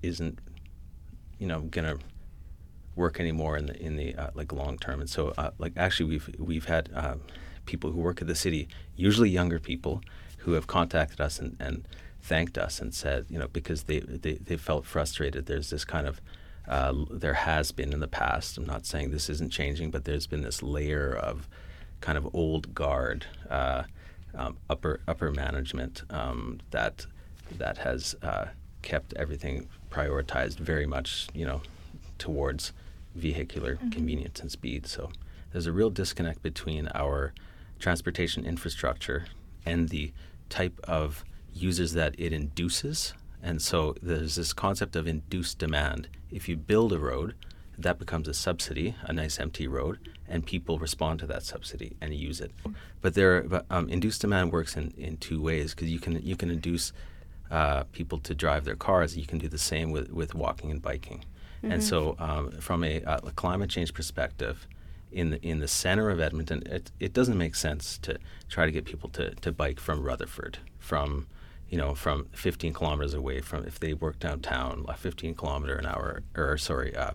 isn't 0.01 0.39
you 1.39 1.47
know 1.47 1.61
gonna 1.61 1.97
work 2.95 3.19
anymore 3.19 3.57
in 3.57 3.65
the 3.67 3.81
in 3.81 3.95
the 3.95 4.15
uh, 4.15 4.29
like 4.33 4.51
long 4.51 4.77
term. 4.77 4.99
And 5.01 5.09
so 5.09 5.33
uh, 5.37 5.51
like 5.57 5.73
actually 5.75 6.09
we've 6.09 6.29
we've 6.37 6.65
had 6.65 6.89
um, 6.93 7.21
people 7.65 7.91
who 7.91 7.99
work 7.99 8.21
at 8.21 8.27
the 8.27 8.35
city, 8.35 8.67
usually 8.95 9.29
younger 9.29 9.59
people, 9.59 10.01
who 10.43 10.53
have 10.53 10.67
contacted 10.67 11.19
us 11.19 11.39
and, 11.39 11.55
and 11.59 11.87
thanked 12.21 12.57
us 12.57 12.79
and 12.79 12.93
said 12.93 13.25
you 13.29 13.37
know 13.37 13.47
because 13.47 13.83
they 13.83 13.99
they, 13.99 14.33
they 14.33 14.57
felt 14.57 14.85
frustrated. 14.85 15.45
There's 15.45 15.69
this 15.69 15.85
kind 15.85 16.07
of 16.07 16.21
uh, 16.67 16.93
there 17.11 17.33
has 17.33 17.71
been 17.71 17.91
in 17.91 17.99
the 17.99 18.07
past. 18.07 18.57
I'm 18.57 18.65
not 18.65 18.85
saying 18.85 19.11
this 19.11 19.29
isn't 19.29 19.51
changing, 19.51 19.91
but 19.91 20.05
there's 20.05 20.27
been 20.27 20.41
this 20.41 20.63
layer 20.63 21.13
of 21.13 21.49
kind 21.99 22.17
of 22.17 22.33
old 22.33 22.73
guard 22.73 23.25
uh, 23.49 23.83
um, 24.35 24.57
upper 24.69 25.01
upper 25.07 25.31
management 25.31 26.03
um, 26.09 26.59
that 26.71 27.05
that 27.57 27.79
has 27.79 28.15
uh, 28.21 28.45
kept 28.81 29.13
everything 29.15 29.67
prioritized 29.91 30.57
very 30.57 30.85
much 30.85 31.27
you 31.33 31.45
know 31.45 31.61
towards 32.17 32.73
vehicular 33.15 33.77
convenience 33.91 34.39
and 34.39 34.51
speed. 34.51 34.87
So 34.87 35.11
there's 35.51 35.67
a 35.67 35.71
real 35.71 35.89
disconnect 35.89 36.41
between 36.41 36.87
our 36.95 37.33
transportation 37.79 38.45
infrastructure 38.45 39.25
and 39.65 39.89
the 39.89 40.11
type 40.53 40.79
of 40.83 41.23
users 41.51 41.93
that 41.93 42.13
it 42.17 42.31
induces. 42.31 43.13
And 43.41 43.61
so 43.61 43.95
there's 44.01 44.35
this 44.35 44.53
concept 44.53 44.95
of 44.95 45.07
induced 45.07 45.57
demand. 45.57 46.07
If 46.31 46.47
you 46.47 46.55
build 46.55 46.93
a 46.93 46.99
road, 46.99 47.33
that 47.77 47.97
becomes 47.97 48.27
a 48.27 48.33
subsidy, 48.33 48.95
a 49.03 49.13
nice 49.13 49.39
empty 49.39 49.67
road, 49.67 49.97
and 50.27 50.45
people 50.45 50.77
respond 50.77 51.19
to 51.19 51.27
that 51.27 51.43
subsidy 51.43 51.97
and 51.99 52.13
use 52.13 52.39
it. 52.39 52.51
But 53.01 53.15
there, 53.15 53.45
um, 53.69 53.89
induced 53.89 54.21
demand 54.21 54.51
works 54.51 54.77
in, 54.77 54.93
in 54.97 55.17
two 55.17 55.41
ways 55.41 55.73
because 55.73 55.89
you 55.89 55.99
can 55.99 56.21
you 56.21 56.35
can 56.35 56.49
induce 56.51 56.93
uh, 57.49 57.83
people 57.91 58.19
to 58.19 58.33
drive 58.35 58.63
their 58.63 58.75
cars. 58.75 59.17
You 59.17 59.25
can 59.25 59.39
do 59.39 59.47
the 59.47 59.57
same 59.57 59.91
with, 59.91 60.11
with 60.11 60.35
walking 60.35 60.69
and 60.71 60.81
biking. 60.81 61.25
And 61.71 61.81
so, 61.81 62.15
um, 62.19 62.51
from 62.67 62.83
a, 62.83 63.01
uh, 63.03 63.19
a 63.23 63.31
climate 63.31 63.69
change 63.69 63.93
perspective, 63.93 64.67
in 65.13 65.29
the 65.31 65.41
in 65.41 65.59
the 65.59 65.67
center 65.67 66.09
of 66.09 66.19
Edmonton, 66.19 66.63
it, 66.65 66.91
it 66.99 67.13
doesn't 67.13 67.37
make 67.37 67.55
sense 67.55 67.97
to 67.99 68.17
try 68.49 68.65
to 68.65 68.71
get 68.71 68.85
people 68.85 69.09
to, 69.09 69.33
to 69.35 69.51
bike 69.51 69.79
from 69.79 70.03
Rutherford, 70.03 70.59
from 70.79 71.27
you 71.69 71.77
know, 71.77 71.95
from 71.95 72.27
15 72.33 72.73
kilometers 72.73 73.15
away 73.15 73.41
from 73.41 73.65
if 73.65 73.79
they 73.79 73.93
work 73.93 74.19
downtown, 74.19 74.85
a 74.87 74.95
15 74.95 75.33
kilometer 75.33 75.75
an 75.75 75.87
hour 75.87 76.21
or 76.35 76.57
sorry, 76.57 76.95
uh, 76.95 77.11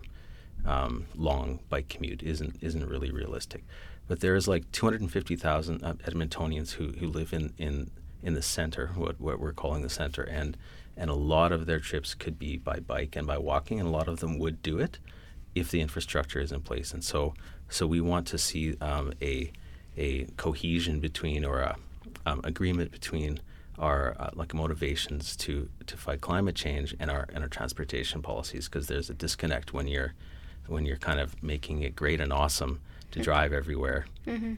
um, 0.65 1.05
long 1.15 1.59
bike 1.69 1.87
commute 1.87 2.21
isn't 2.23 2.57
isn't 2.61 2.87
really 2.87 3.11
realistic. 3.11 3.63
But 4.07 4.21
there 4.21 4.35
is 4.35 4.47
like 4.47 4.69
250,000 4.71 5.83
uh, 5.83 5.93
Edmontonians 5.93 6.71
who, 6.71 6.87
who 6.93 7.07
live 7.07 7.31
in, 7.31 7.53
in 7.57 7.91
in 8.21 8.33
the 8.33 8.41
center, 8.41 8.87
what 8.95 9.19
what 9.19 9.39
we're 9.39 9.53
calling 9.53 9.81
the 9.81 9.89
center, 9.89 10.23
and 10.23 10.57
and 10.97 11.09
a 11.09 11.15
lot 11.15 11.51
of 11.51 11.65
their 11.65 11.79
trips 11.79 12.13
could 12.13 12.37
be 12.37 12.57
by 12.57 12.79
bike 12.79 13.15
and 13.15 13.25
by 13.25 13.37
walking, 13.37 13.79
and 13.79 13.87
a 13.87 13.91
lot 13.91 14.09
of 14.09 14.19
them 14.19 14.37
would 14.39 14.61
do 14.61 14.77
it 14.79 14.99
if 15.55 15.71
the 15.71 15.81
infrastructure 15.81 16.39
is 16.39 16.51
in 16.51 16.61
place. 16.61 16.93
And 16.93 17.03
so 17.03 17.33
so 17.69 17.85
we 17.87 18.01
want 18.01 18.27
to 18.27 18.37
see 18.37 18.75
um, 18.81 19.13
a 19.21 19.51
a 19.97 20.25
cohesion 20.37 20.99
between 20.99 21.43
or 21.45 21.59
a 21.59 21.75
um, 22.25 22.41
agreement 22.43 22.91
between 22.91 23.39
our 23.77 24.15
uh, 24.19 24.29
like 24.35 24.53
motivations 24.53 25.35
to 25.37 25.69
to 25.87 25.95
fight 25.97 26.21
climate 26.21 26.55
change 26.55 26.95
and 26.99 27.09
our 27.09 27.27
and 27.33 27.43
our 27.43 27.49
transportation 27.49 28.21
policies 28.21 28.65
because 28.67 28.87
there's 28.87 29.09
a 29.09 29.13
disconnect 29.13 29.73
when 29.73 29.87
you're 29.87 30.13
when 30.67 30.85
you're 30.85 30.97
kind 30.97 31.19
of 31.19 31.41
making 31.41 31.81
it 31.81 31.95
great 31.95 32.19
and 32.21 32.31
awesome 32.31 32.79
to 33.11 33.19
drive 33.21 33.51
everywhere 33.51 34.05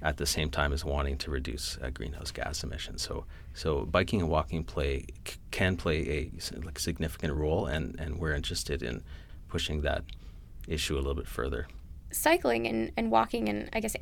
at 0.02 0.18
the 0.18 0.26
same 0.26 0.50
time 0.50 0.74
as 0.74 0.84
wanting 0.84 1.18
to 1.18 1.32
reduce 1.32 1.78
uh, 1.82 1.90
greenhouse 1.90 2.32
gas 2.32 2.64
emissions. 2.66 3.02
So 3.02 3.24
so 3.54 3.86
biking 3.86 4.20
and 4.20 4.30
walking 4.30 4.64
play 4.66 5.06
c- 5.26 5.38
can 5.52 5.78
play 5.78 6.00
a 6.10 6.32
like 6.66 6.78
significant 6.80 7.34
role 7.34 7.66
and 7.68 7.98
and 8.00 8.20
we're 8.20 8.34
interested 8.34 8.84
in 8.84 9.04
pushing 9.48 9.82
that 9.84 10.04
issue 10.68 10.96
a 10.96 11.02
little 11.02 11.16
bit 11.16 11.28
further. 11.28 11.68
Cycling 12.12 12.68
and, 12.68 12.92
and 12.98 13.12
walking 13.12 13.50
and 13.50 13.70
I 13.74 13.80
guess 13.80 13.96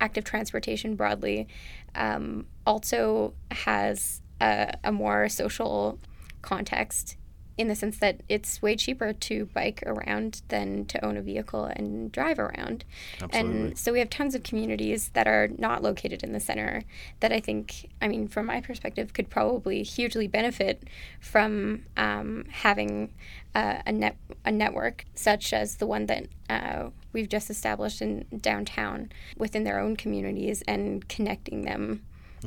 active 0.00 0.24
transportation 0.24 0.94
broadly 0.94 1.48
um, 1.94 2.46
also 2.66 3.34
has 3.50 4.22
a, 4.40 4.74
a 4.84 4.92
more 4.92 5.28
social 5.28 5.98
context 6.42 7.16
in 7.58 7.68
the 7.68 7.74
sense 7.74 7.98
that 7.98 8.20
it's 8.28 8.62
way 8.62 8.76
cheaper 8.76 9.12
to 9.12 9.46
bike 9.46 9.82
around 9.84 10.42
than 10.48 10.84
to 10.86 11.04
own 11.04 11.16
a 11.16 11.20
vehicle 11.20 11.64
and 11.64 12.10
drive 12.12 12.38
around. 12.38 12.84
Absolutely. 13.20 13.38
And 13.68 13.76
so 13.78 13.92
we 13.92 13.98
have 13.98 14.08
tons 14.08 14.34
of 14.36 14.44
communities 14.44 15.10
that 15.14 15.26
are 15.26 15.48
not 15.58 15.82
located 15.82 16.22
in 16.22 16.32
the 16.32 16.40
center 16.40 16.84
that 17.20 17.32
I 17.32 17.40
think, 17.40 17.90
I 18.00 18.06
mean, 18.06 18.28
from 18.28 18.46
my 18.46 18.60
perspective, 18.60 19.12
could 19.12 19.28
probably 19.28 19.82
hugely 19.82 20.28
benefit 20.28 20.84
from 21.20 21.84
um, 21.96 22.44
having 22.50 23.12
uh, 23.54 23.82
a 23.84 23.92
net 23.92 24.16
a 24.44 24.52
network 24.52 25.04
such 25.14 25.52
as 25.52 25.76
the 25.76 25.86
one 25.86 26.06
that 26.06 26.26
uh, 26.48 26.90
we've 27.12 27.28
just 27.28 27.50
established 27.50 28.00
in 28.00 28.24
downtown 28.40 29.10
within 29.36 29.64
their 29.64 29.80
own 29.80 29.96
communities 29.96 30.62
and 30.68 31.08
connecting 31.08 31.62
them 31.64 32.02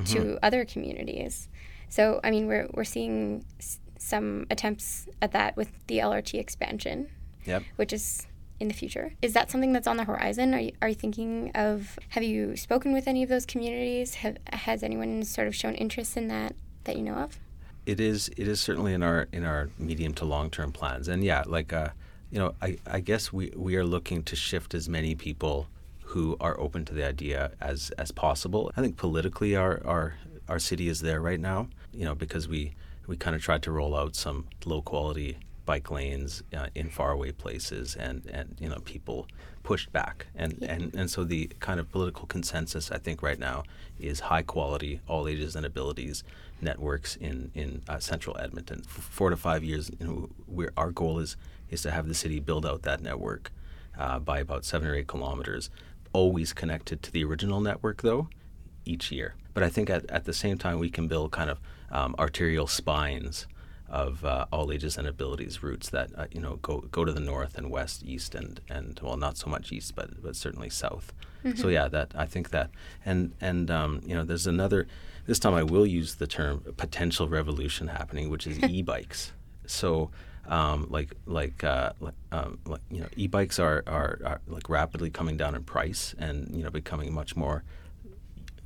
to 0.05 0.39
other 0.41 0.63
communities. 0.63 1.49
So, 1.89 2.21
I 2.23 2.31
mean, 2.31 2.47
we're, 2.47 2.69
we're 2.73 2.85
seeing 2.85 3.43
s- 3.59 3.80
some 4.01 4.45
attempts 4.49 5.07
at 5.21 5.31
that 5.31 5.55
with 5.55 5.69
the 5.87 5.99
LRT 5.99 6.39
expansion, 6.39 7.07
Yep. 7.45 7.63
which 7.75 7.93
is 7.93 8.27
in 8.59 8.67
the 8.67 8.73
future. 8.73 9.13
Is 9.21 9.33
that 9.33 9.49
something 9.49 9.73
that's 9.73 9.87
on 9.87 9.97
the 9.97 10.03
horizon? 10.03 10.53
Are 10.53 10.59
you, 10.59 10.71
are 10.81 10.89
you 10.89 10.95
thinking 10.95 11.51
of, 11.55 11.97
have 12.09 12.23
you 12.23 12.55
spoken 12.55 12.93
with 12.93 13.07
any 13.07 13.23
of 13.23 13.29
those 13.29 13.45
communities? 13.45 14.15
Have, 14.15 14.37
has 14.53 14.83
anyone 14.83 15.23
sort 15.23 15.47
of 15.47 15.55
shown 15.55 15.73
interest 15.75 16.15
in 16.17 16.27
that 16.27 16.55
that 16.83 16.95
you 16.97 17.03
know 17.03 17.15
of? 17.15 17.39
it 17.87 17.99
is 17.99 18.29
it 18.37 18.47
is 18.47 18.59
certainly 18.59 18.93
in 18.93 19.01
our 19.01 19.27
in 19.33 19.43
our 19.43 19.67
medium 19.79 20.13
to 20.13 20.23
long 20.23 20.51
term 20.51 20.71
plans 20.71 21.07
and 21.07 21.23
yeah 21.23 21.43
like 21.47 21.73
uh 21.73 21.89
you 22.29 22.37
know 22.37 22.53
I, 22.61 22.77
I 22.85 22.99
guess 22.99 23.33
we 23.33 23.51
we 23.55 23.75
are 23.75 23.83
looking 23.83 24.21
to 24.25 24.35
shift 24.35 24.75
as 24.75 24.87
many 24.87 25.15
people 25.15 25.67
who 26.03 26.37
are 26.39 26.59
open 26.59 26.85
to 26.85 26.93
the 26.93 27.03
idea 27.03 27.51
as 27.59 27.89
as 27.97 28.11
possible 28.11 28.71
i 28.77 28.81
think 28.81 28.97
politically 28.97 29.55
our 29.55 29.81
our 29.83 30.13
our 30.47 30.59
city 30.59 30.89
is 30.89 31.01
there 31.01 31.19
right 31.21 31.39
now 31.39 31.69
you 31.91 32.05
know 32.05 32.13
because 32.13 32.47
we 32.47 32.73
we 33.11 33.17
kind 33.17 33.35
of 33.35 33.41
tried 33.41 33.61
to 33.61 33.73
roll 33.73 33.93
out 33.93 34.15
some 34.15 34.47
low 34.65 34.81
quality 34.81 35.37
bike 35.65 35.91
lanes 35.91 36.43
uh, 36.55 36.67
in 36.73 36.89
faraway 36.89 37.29
places 37.29 37.93
and 37.97 38.25
and 38.27 38.55
you 38.57 38.69
know 38.69 38.79
people 38.85 39.27
pushed 39.63 39.91
back. 39.91 40.27
And 40.33 40.63
and 40.63 40.95
and 40.95 41.11
so 41.11 41.25
the 41.25 41.51
kind 41.59 41.79
of 41.81 41.91
political 41.91 42.25
consensus 42.25 42.89
i 42.89 42.97
think 42.97 43.21
right 43.21 43.37
now 43.37 43.63
is 43.99 44.21
high 44.31 44.43
quality 44.43 45.01
all 45.09 45.27
ages 45.27 45.57
and 45.57 45.65
abilities 45.65 46.23
networks 46.61 47.17
in 47.17 47.51
in 47.53 47.83
uh, 47.89 47.99
central 47.99 48.37
edmonton. 48.37 48.81
For 48.83 49.01
four 49.01 49.29
to 49.29 49.35
five 49.35 49.61
years 49.61 49.91
you 49.99 50.07
know 50.07 50.29
we're, 50.47 50.73
our 50.77 50.91
goal 50.91 51.19
is 51.19 51.35
is 51.69 51.81
to 51.81 51.91
have 51.91 52.07
the 52.07 52.15
city 52.15 52.39
build 52.39 52.65
out 52.65 52.83
that 52.83 53.01
network 53.01 53.51
uh, 53.99 54.19
by 54.19 54.39
about 54.39 54.63
seven 54.63 54.87
or 54.87 54.95
eight 54.95 55.07
kilometers. 55.07 55.69
Always 56.13 56.53
connected 56.53 57.03
to 57.03 57.11
the 57.11 57.25
original 57.25 57.59
network 57.59 58.03
though 58.03 58.29
each 58.85 59.11
year. 59.11 59.35
But 59.53 59.63
I 59.63 59.69
think 59.69 59.89
at, 59.89 60.09
at 60.09 60.23
the 60.23 60.33
same 60.33 60.57
time, 60.57 60.79
we 60.79 60.89
can 60.89 61.07
build 61.07 61.31
kind 61.31 61.49
of 61.49 61.59
um, 61.91 62.15
arterial 62.17 62.67
spines 62.67 63.47
of 63.91 64.23
uh, 64.23 64.45
all 64.53 64.71
ages 64.71 64.97
and 64.97 65.05
abilities 65.05 65.61
routes 65.61 65.89
that 65.89 66.09
uh, 66.17 66.25
you 66.31 66.39
know 66.39 66.55
go 66.61 66.79
go 66.91 67.03
to 67.03 67.11
the 67.11 67.19
north 67.19 67.57
and 67.57 67.69
west, 67.69 68.03
east, 68.03 68.33
and 68.33 68.61
and 68.69 68.99
well, 69.03 69.17
not 69.17 69.37
so 69.37 69.49
much 69.49 69.71
east, 69.71 69.95
but 69.95 70.23
but 70.23 70.35
certainly 70.35 70.69
south. 70.69 71.13
So 71.55 71.67
yeah, 71.67 71.87
that 71.89 72.13
I 72.15 72.25
think 72.25 72.51
that 72.51 72.69
and 73.05 73.33
and 73.41 73.69
um, 73.69 74.01
you 74.05 74.15
know, 74.15 74.23
there's 74.23 74.47
another. 74.47 74.87
This 75.27 75.37
time, 75.37 75.53
I 75.53 75.63
will 75.63 75.85
use 75.85 76.15
the 76.15 76.25
term 76.25 76.61
potential 76.77 77.27
revolution 77.27 77.89
happening, 77.89 78.29
which 78.29 78.47
is 78.47 78.59
e-bikes. 78.63 79.33
So. 79.67 80.09
Um, 80.47 80.87
like 80.89 81.13
like 81.27 81.63
uh, 81.63 81.93
like, 81.99 82.15
um, 82.31 82.57
like 82.65 82.81
you 82.89 82.99
know 82.99 83.07
e-bikes 83.15 83.59
are, 83.59 83.83
are, 83.85 84.19
are 84.25 84.41
like 84.47 84.69
rapidly 84.69 85.11
coming 85.11 85.37
down 85.37 85.53
in 85.53 85.63
price 85.63 86.15
and 86.17 86.49
you 86.53 86.63
know 86.63 86.71
becoming 86.71 87.13
much 87.13 87.35
more 87.35 87.63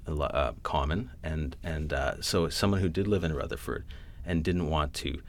uh, 0.08 0.54
common, 0.64 1.12
and 1.24 1.56
and 1.64 1.94
uh, 1.94 2.22
so 2.22 2.50
someone 2.50 2.82
who 2.82 2.90
did 2.90 3.08
live 3.08 3.24
in 3.24 3.34
Rutherford 3.34 3.86
and 4.26 4.44
didn't 4.44 4.70
want 4.70 4.94
to 4.96 5.22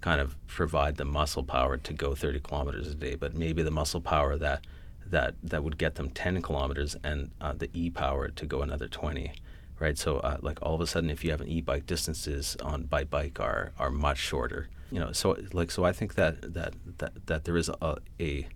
kind 0.00 0.20
of 0.20 0.36
provide 0.46 0.96
the 0.96 1.04
muscle 1.04 1.42
power 1.42 1.76
to 1.78 1.92
go 1.92 2.14
30 2.14 2.40
kilometers 2.40 2.88
a 2.88 2.94
day, 2.94 3.14
but 3.14 3.34
maybe 3.34 3.62
the 3.62 3.70
muscle 3.70 4.00
power 4.00 4.36
that 4.36 4.64
that 5.06 5.34
that 5.42 5.62
would 5.62 5.78
get 5.78 5.96
them 5.96 6.10
10 6.10 6.42
kilometers 6.42 6.96
and 7.04 7.30
uh, 7.40 7.52
the 7.52 7.70
e 7.72 7.90
power 7.90 8.28
to 8.28 8.46
go 8.46 8.62
another 8.62 8.88
20 8.88 9.32
right? 9.80 9.98
So 9.98 10.18
uh, 10.18 10.38
like 10.40 10.60
all 10.62 10.74
of 10.74 10.80
a 10.80 10.86
sudden 10.86 11.10
if 11.10 11.24
you 11.24 11.30
have 11.32 11.40
an 11.40 11.48
e-bike 11.48 11.84
distances 11.84 12.56
on 12.62 12.84
by 12.84 13.04
bike 13.04 13.40
are 13.40 13.72
are 13.78 13.90
much 13.90 14.18
shorter 14.18 14.68
you 14.90 15.00
know? 15.00 15.12
So 15.12 15.36
like 15.52 15.70
so 15.70 15.84
i 15.84 15.92
think 15.92 16.14
that 16.14 16.54
that 16.54 16.74
that, 16.98 17.26
that 17.26 17.44
there 17.44 17.56
is 17.56 17.68
a, 17.68 17.96
a 18.20 18.46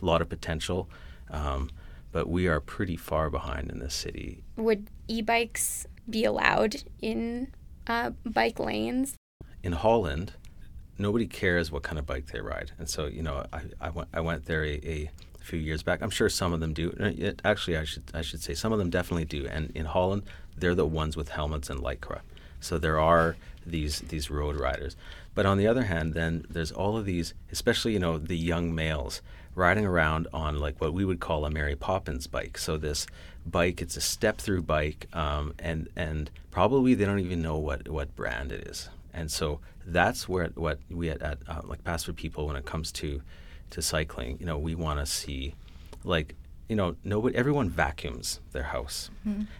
lot 0.00 0.22
of 0.22 0.28
potential 0.28 0.88
um, 1.30 1.70
but 2.12 2.28
we 2.28 2.46
are 2.46 2.60
pretty 2.60 2.96
far 2.96 3.30
behind 3.30 3.70
in 3.70 3.78
this 3.78 3.94
city 3.94 4.44
Would 4.56 4.88
e 5.08 5.22
bikes 5.22 5.86
be 6.08 6.24
allowed 6.24 6.82
in 7.00 7.48
uh, 7.86 8.10
bike 8.24 8.58
lanes? 8.58 9.14
in 9.62 9.72
Holland, 9.72 10.32
nobody 10.98 11.26
cares 11.26 11.70
what 11.70 11.82
kind 11.82 11.98
of 11.98 12.06
bike 12.06 12.26
they 12.32 12.40
ride, 12.40 12.72
and 12.78 12.88
so 12.88 13.06
you 13.06 13.22
know, 13.22 13.44
I, 13.52 13.60
I 13.80 13.90
went 13.90 14.08
I 14.12 14.20
went 14.20 14.44
there 14.46 14.64
a, 14.64 14.74
a 14.84 15.10
few 15.40 15.58
years 15.58 15.82
back. 15.82 16.02
I'm 16.02 16.10
sure 16.10 16.28
some 16.28 16.52
of 16.52 16.60
them 16.60 16.72
do. 16.74 16.94
Uh, 17.00 17.12
It, 17.16 17.40
actually, 17.44 17.76
I 17.76 17.84
should 17.84 18.04
I 18.14 18.22
should 18.22 18.42
say 18.42 18.54
some 18.54 18.72
of 18.72 18.78
them 18.78 18.90
definitely 18.90 19.24
do. 19.24 19.46
And 19.46 19.70
in 19.74 19.86
Holland, 19.86 20.22
they're 20.56 20.74
the 20.74 20.86
ones 20.86 21.16
with 21.16 21.28
helmets 21.30 21.70
and 21.70 21.80
lycra. 21.80 22.20
So 22.60 22.78
there 22.78 22.98
are 22.98 23.36
these 23.66 24.00
these 24.00 24.30
road 24.30 24.56
riders. 24.56 24.96
But 25.34 25.46
on 25.46 25.58
the 25.58 25.66
other 25.66 25.84
hand, 25.84 26.14
then 26.14 26.44
there's 26.50 26.72
all 26.72 26.96
of 26.96 27.04
these, 27.06 27.34
especially 27.52 27.92
you 27.92 27.98
know 28.00 28.18
the 28.18 28.36
young 28.36 28.74
males 28.74 29.22
riding 29.54 29.84
around 29.84 30.28
on 30.32 30.58
like 30.58 30.80
what 30.80 30.92
we 30.92 31.04
would 31.04 31.20
call 31.20 31.44
a 31.44 31.50
Mary 31.50 31.76
Poppins 31.76 32.26
bike. 32.26 32.58
So 32.58 32.76
this 32.76 33.06
bike, 33.46 33.82
it's 33.82 33.96
a 33.96 34.00
step 34.00 34.38
through 34.38 34.62
bike, 34.62 35.08
um, 35.12 35.54
and 35.58 35.88
and 35.96 36.30
probably 36.50 36.94
they 36.94 37.04
don't 37.04 37.20
even 37.20 37.42
know 37.42 37.58
what 37.58 37.88
what 37.88 38.14
brand 38.16 38.52
it 38.52 38.66
is. 38.68 38.88
And 39.14 39.30
so 39.30 39.60
that's 39.86 40.28
where 40.28 40.48
what 40.54 40.78
we 40.90 41.10
at, 41.10 41.20
at 41.22 41.38
uh, 41.48 41.60
like 41.64 41.84
Paths 41.84 42.04
for 42.04 42.12
People 42.12 42.46
when 42.46 42.56
it 42.56 42.64
comes 42.64 42.92
to 42.92 43.22
to 43.70 43.82
cycling, 43.82 44.36
you 44.38 44.46
know, 44.46 44.58
we 44.58 44.74
want 44.74 45.00
to 45.00 45.06
see 45.06 45.54
like 46.04 46.34
you 46.68 46.76
know, 46.76 46.96
nobody 47.04 47.36
everyone 47.36 47.68
vacuums 47.68 48.40
their 48.52 48.62
house. 48.62 49.10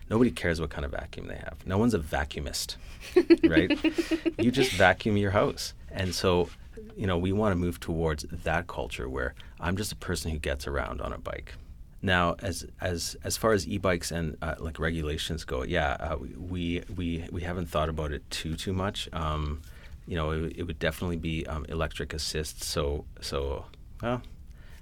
Nobody 0.09 0.31
cares 0.31 0.61
what 0.61 0.71
kind 0.71 0.85
of 0.85 0.93
vacuum 0.93 1.27
they 1.27 1.37
have. 1.37 1.59
No 1.67 1.77
one's 1.77 1.93
a 1.93 1.99
vacuumist, 1.99 2.77
right? 3.45 4.39
you 4.39 4.51
just 4.51 4.73
vacuum 4.73 5.19
your 5.19 5.33
house. 5.33 5.75
And 5.91 6.15
so, 6.15 6.49
you 6.97 7.07
know, 7.07 7.19
we 7.19 7.33
want 7.33 7.53
to 7.53 7.57
move 7.57 7.81
towards 7.81 8.25
that 8.31 8.67
culture 8.67 9.11
where 9.11 9.35
I'm 9.63 9.77
just 9.77 9.93
a 9.93 9.97
person 9.97 10.33
who 10.33 10.39
gets 10.39 10.67
around 10.67 11.01
on 11.01 11.13
a 11.13 11.19
bike. 11.19 11.55
Now, 12.03 12.35
as 12.41 12.67
as 12.81 13.17
as 13.23 13.37
far 13.37 13.53
as 13.53 13.67
e-bikes 13.67 14.11
and 14.11 14.37
uh, 14.43 14.57
like 14.59 14.81
regulations 14.81 15.45
go, 15.45 15.63
yeah, 15.63 15.97
uh, 16.01 16.17
we 16.37 16.83
we 16.97 17.25
we 17.31 17.43
haven't 17.43 17.67
thought 17.67 17.89
about 17.89 18.11
it 18.11 18.29
too 18.29 18.57
too 18.57 18.73
much. 18.73 19.09
Um, 19.13 19.63
you 20.09 20.17
know, 20.17 20.33
it, 20.33 20.55
it 20.57 20.63
would 20.65 20.81
definitely 20.81 21.17
be 21.17 21.47
um, 21.47 21.65
electric 21.69 22.13
assist. 22.13 22.65
So 22.65 23.05
so, 23.21 23.67
well, 24.03 24.21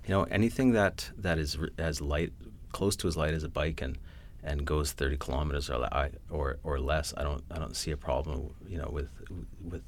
you 0.06 0.14
know, 0.14 0.22
anything 0.24 0.72
that 0.72 1.10
that 1.18 1.38
is 1.38 1.58
as 1.76 2.00
light, 2.00 2.32
close 2.72 2.96
to 2.96 3.08
as 3.08 3.18
light 3.18 3.34
as 3.34 3.44
a 3.44 3.50
bike, 3.50 3.82
and 3.82 3.98
and 4.42 4.64
goes 4.64 4.92
30 4.92 5.18
kilometers 5.18 5.68
or 5.68 5.86
or 6.30 6.58
or 6.64 6.80
less, 6.80 7.12
I 7.18 7.22
don't 7.22 7.44
I 7.50 7.58
don't 7.58 7.76
see 7.76 7.90
a 7.90 7.98
problem. 7.98 8.54
You 8.66 8.78
know, 8.78 8.88
with 8.90 9.10
with 9.62 9.82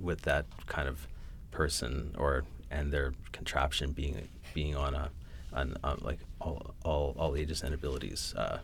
with 0.00 0.22
that 0.22 0.46
kind 0.66 0.88
of 0.88 1.08
person 1.50 2.14
or 2.16 2.44
and 2.70 2.92
their 2.92 3.12
contraption 3.32 3.92
being 3.92 4.28
being 4.54 4.74
on 4.74 4.94
a 4.94 5.10
on, 5.52 5.76
on 5.82 5.98
like 6.02 6.18
all, 6.40 6.74
all 6.84 7.14
all 7.18 7.36
ages 7.36 7.62
and 7.62 7.74
abilities 7.74 8.34
uh, 8.36 8.58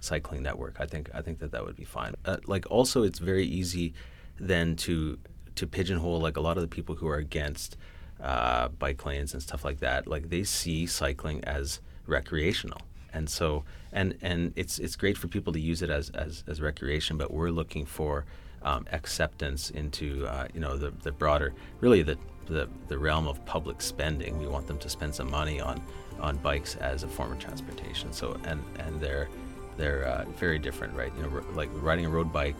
cycling 0.00 0.42
network. 0.42 0.76
I 0.78 0.86
think 0.86 1.10
I 1.14 1.22
think 1.22 1.38
that 1.40 1.52
that 1.52 1.64
would 1.64 1.76
be 1.76 1.84
fine. 1.84 2.14
Uh, 2.24 2.36
like 2.46 2.70
also, 2.70 3.02
it's 3.02 3.18
very 3.18 3.46
easy 3.46 3.94
then 4.38 4.76
to 4.76 5.18
to 5.56 5.66
pigeonhole 5.66 6.20
like 6.20 6.36
a 6.36 6.40
lot 6.40 6.56
of 6.56 6.62
the 6.62 6.68
people 6.68 6.94
who 6.94 7.08
are 7.08 7.16
against 7.16 7.76
uh, 8.20 8.68
bike 8.68 9.04
lanes 9.04 9.32
and 9.32 9.42
stuff 9.42 9.64
like 9.64 9.80
that. 9.80 10.06
Like 10.06 10.30
they 10.30 10.44
see 10.44 10.86
cycling 10.86 11.44
as 11.44 11.80
recreational, 12.06 12.80
and 13.12 13.28
so 13.28 13.64
and 13.92 14.16
and 14.22 14.52
it's 14.56 14.78
it's 14.78 14.96
great 14.96 15.16
for 15.16 15.28
people 15.28 15.52
to 15.52 15.60
use 15.60 15.82
it 15.82 15.90
as 15.90 16.10
as, 16.10 16.44
as 16.46 16.60
recreation. 16.60 17.16
But 17.16 17.32
we're 17.32 17.50
looking 17.50 17.86
for 17.86 18.24
um, 18.62 18.86
acceptance 18.92 19.70
into 19.70 20.26
uh, 20.26 20.48
you 20.54 20.60
know 20.60 20.76
the 20.76 20.90
the 21.02 21.12
broader 21.12 21.52
really 21.80 22.02
the 22.02 22.18
the, 22.46 22.68
the 22.88 22.98
realm 22.98 23.26
of 23.26 23.44
public 23.46 23.80
spending. 23.82 24.38
We 24.38 24.46
want 24.46 24.66
them 24.66 24.78
to 24.78 24.88
spend 24.88 25.14
some 25.14 25.30
money 25.30 25.60
on 25.60 25.80
on 26.20 26.36
bikes 26.38 26.76
as 26.76 27.02
a 27.02 27.08
form 27.08 27.32
of 27.32 27.38
transportation. 27.38 28.12
So 28.12 28.36
and 28.44 28.62
and 28.78 29.00
they're 29.00 29.28
they're 29.76 30.04
uh, 30.06 30.24
very 30.38 30.58
different, 30.58 30.94
right? 30.94 31.12
You 31.16 31.22
know, 31.24 31.30
r- 31.36 31.42
like 31.54 31.68
riding 31.74 32.06
a 32.06 32.08
road 32.10 32.32
bike 32.32 32.56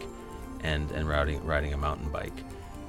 and 0.63 0.91
and 0.93 1.09
riding 1.09 1.45
riding 1.47 1.73
a 1.73 1.77
mountain 1.77 2.11
bike. 2.11 2.33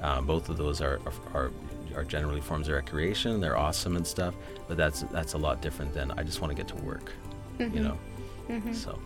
Uh, 0.02 0.20
both 0.20 0.48
of 0.48 0.56
those 0.56 0.80
are, 0.80 1.00
are 1.34 1.50
are 1.94 2.04
generally 2.04 2.40
forms 2.40 2.68
of 2.68 2.74
recreation. 2.74 3.40
They're 3.40 3.56
awesome 3.56 3.96
and 3.96 4.06
stuff, 4.06 4.34
but 4.68 4.76
that's 4.76 5.02
that's 5.12 5.32
a 5.34 5.38
lot 5.38 5.62
different 5.62 5.94
than 5.94 6.10
I 6.12 6.22
just 6.22 6.40
want 6.40 6.50
to 6.50 6.56
get 6.56 6.68
to 6.76 6.82
work, 6.84 7.12
you 7.58 7.68
know. 7.80 7.98
So 8.72 8.98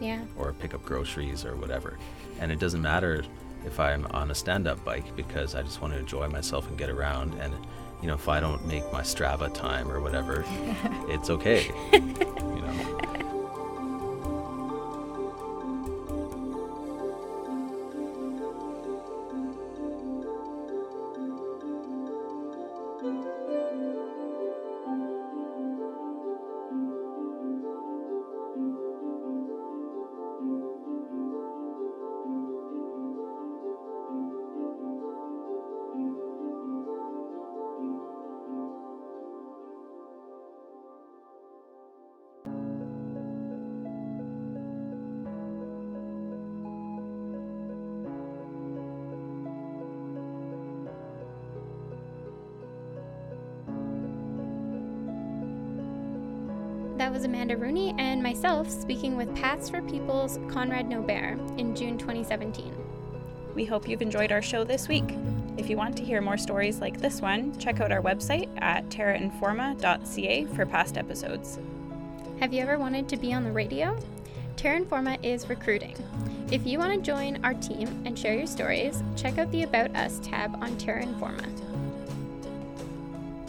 Yeah. 0.00 0.24
or 0.36 0.52
pick 0.52 0.74
up 0.74 0.84
groceries 0.84 1.44
or 1.44 1.54
whatever. 1.56 1.98
And 2.40 2.50
it 2.50 2.58
doesn't 2.58 2.82
matter 2.82 3.22
if 3.64 3.80
I'm 3.80 4.06
on 4.06 4.30
a 4.30 4.34
stand-up 4.34 4.84
bike 4.84 5.14
because 5.16 5.54
I 5.54 5.62
just 5.62 5.80
want 5.80 5.94
to 5.94 5.98
enjoy 5.98 6.28
myself 6.28 6.68
and 6.68 6.76
get 6.78 6.90
around. 6.90 7.34
And 7.40 7.54
you 8.00 8.08
know, 8.08 8.14
if 8.14 8.28
I 8.28 8.40
don't 8.40 8.66
make 8.66 8.90
my 8.92 9.02
Strava 9.02 9.52
time 9.52 9.90
or 9.90 10.00
whatever, 10.00 10.44
it's 11.08 11.30
okay. 11.30 11.70
Know. 56.96 57.10
was 57.10 57.24
Amanda 57.24 57.56
Rooney 57.56 57.94
and 57.98 58.22
myself 58.22 58.70
speaking 58.70 59.16
with 59.16 59.34
Paths 59.36 59.68
for 59.68 59.82
People's 59.82 60.38
Conrad 60.48 60.88
Nobert 60.88 61.38
in 61.58 61.74
June 61.74 61.96
2017. 61.98 62.74
We 63.54 63.64
hope 63.64 63.88
you've 63.88 64.02
enjoyed 64.02 64.32
our 64.32 64.42
show 64.42 64.64
this 64.64 64.88
week. 64.88 65.16
If 65.56 65.70
you 65.70 65.76
want 65.76 65.96
to 65.96 66.04
hear 66.04 66.20
more 66.20 66.36
stories 66.36 66.80
like 66.80 67.00
this 67.00 67.20
one, 67.20 67.56
check 67.58 67.80
out 67.80 67.92
our 67.92 68.02
website 68.02 68.48
at 68.60 68.88
terrainforma.ca 68.88 70.44
for 70.46 70.66
past 70.66 70.98
episodes. 70.98 71.58
Have 72.40 72.52
you 72.52 72.62
ever 72.62 72.78
wanted 72.78 73.08
to 73.08 73.16
be 73.16 73.32
on 73.32 73.44
the 73.44 73.52
radio? 73.52 73.96
Terra 74.56 74.80
Informa 74.80 75.18
is 75.22 75.48
recruiting. 75.48 75.96
If 76.50 76.66
you 76.66 76.78
want 76.78 76.92
to 76.94 77.00
join 77.00 77.44
our 77.44 77.54
team 77.54 77.88
and 78.04 78.18
share 78.18 78.34
your 78.34 78.46
stories, 78.46 79.02
check 79.16 79.38
out 79.38 79.50
the 79.50 79.62
About 79.62 79.94
Us 79.96 80.20
tab 80.22 80.56
on 80.62 80.76
Terra 80.78 81.04
Informa. 81.04 81.73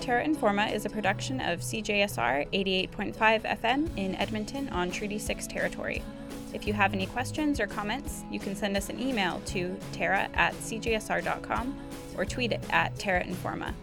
Terra 0.06 0.24
Informa 0.24 0.72
is 0.72 0.86
a 0.86 0.90
production 0.92 1.42
of 1.42 1.62
CJSR 1.62 2.48
88.5 2.52 3.16
FM 3.18 3.90
in 3.98 4.14
Edmonton 4.18 4.70
on 4.70 4.92
Treaty 4.92 5.18
6 5.18 5.48
territory. 5.48 6.04
If 6.54 6.68
you 6.68 6.74
have 6.74 6.94
any 6.94 7.08
questions 7.08 7.60
or 7.60 7.66
comments, 7.66 8.24
you 8.30 8.40
can 8.40 8.56
send 8.56 8.78
us 8.78 8.90
an 8.90 9.00
email 9.02 9.42
to 9.48 9.76
terra 9.94 10.30
at 10.36 10.54
cjsr.com 10.58 11.76
or 12.16 12.24
tweet 12.24 12.52
it 12.52 12.64
at 12.70 12.96
Terra 13.00 13.24
Informa. 13.24 13.74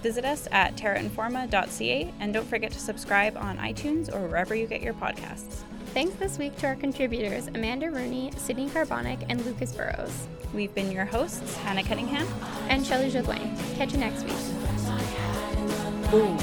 Visit 0.00 0.24
us 0.24 0.46
at 0.52 0.76
terrainforma.ca 0.76 2.14
and 2.20 2.32
don't 2.32 2.46
forget 2.46 2.70
to 2.70 2.78
subscribe 2.78 3.36
on 3.36 3.58
iTunes 3.58 4.14
or 4.14 4.28
wherever 4.28 4.54
you 4.54 4.68
get 4.68 4.80
your 4.80 4.94
podcasts. 4.94 5.64
Thanks 5.92 6.14
this 6.14 6.38
week 6.38 6.56
to 6.58 6.68
our 6.68 6.76
contributors 6.76 7.48
Amanda 7.48 7.90
Rooney, 7.90 8.30
Sydney 8.36 8.70
Carbonic, 8.70 9.18
and 9.28 9.44
Lucas 9.44 9.72
Burrows. 9.72 10.28
We've 10.54 10.72
been 10.72 10.92
your 10.92 11.06
hosts, 11.06 11.56
Hannah 11.56 11.82
Cunningham 11.82 12.28
and 12.68 12.86
Shelley 12.86 13.10
Jodouin. 13.10 13.56
Catch 13.74 13.94
you 13.94 13.98
next 13.98 14.22
week. 14.22 15.07
Ooh. 16.10 16.38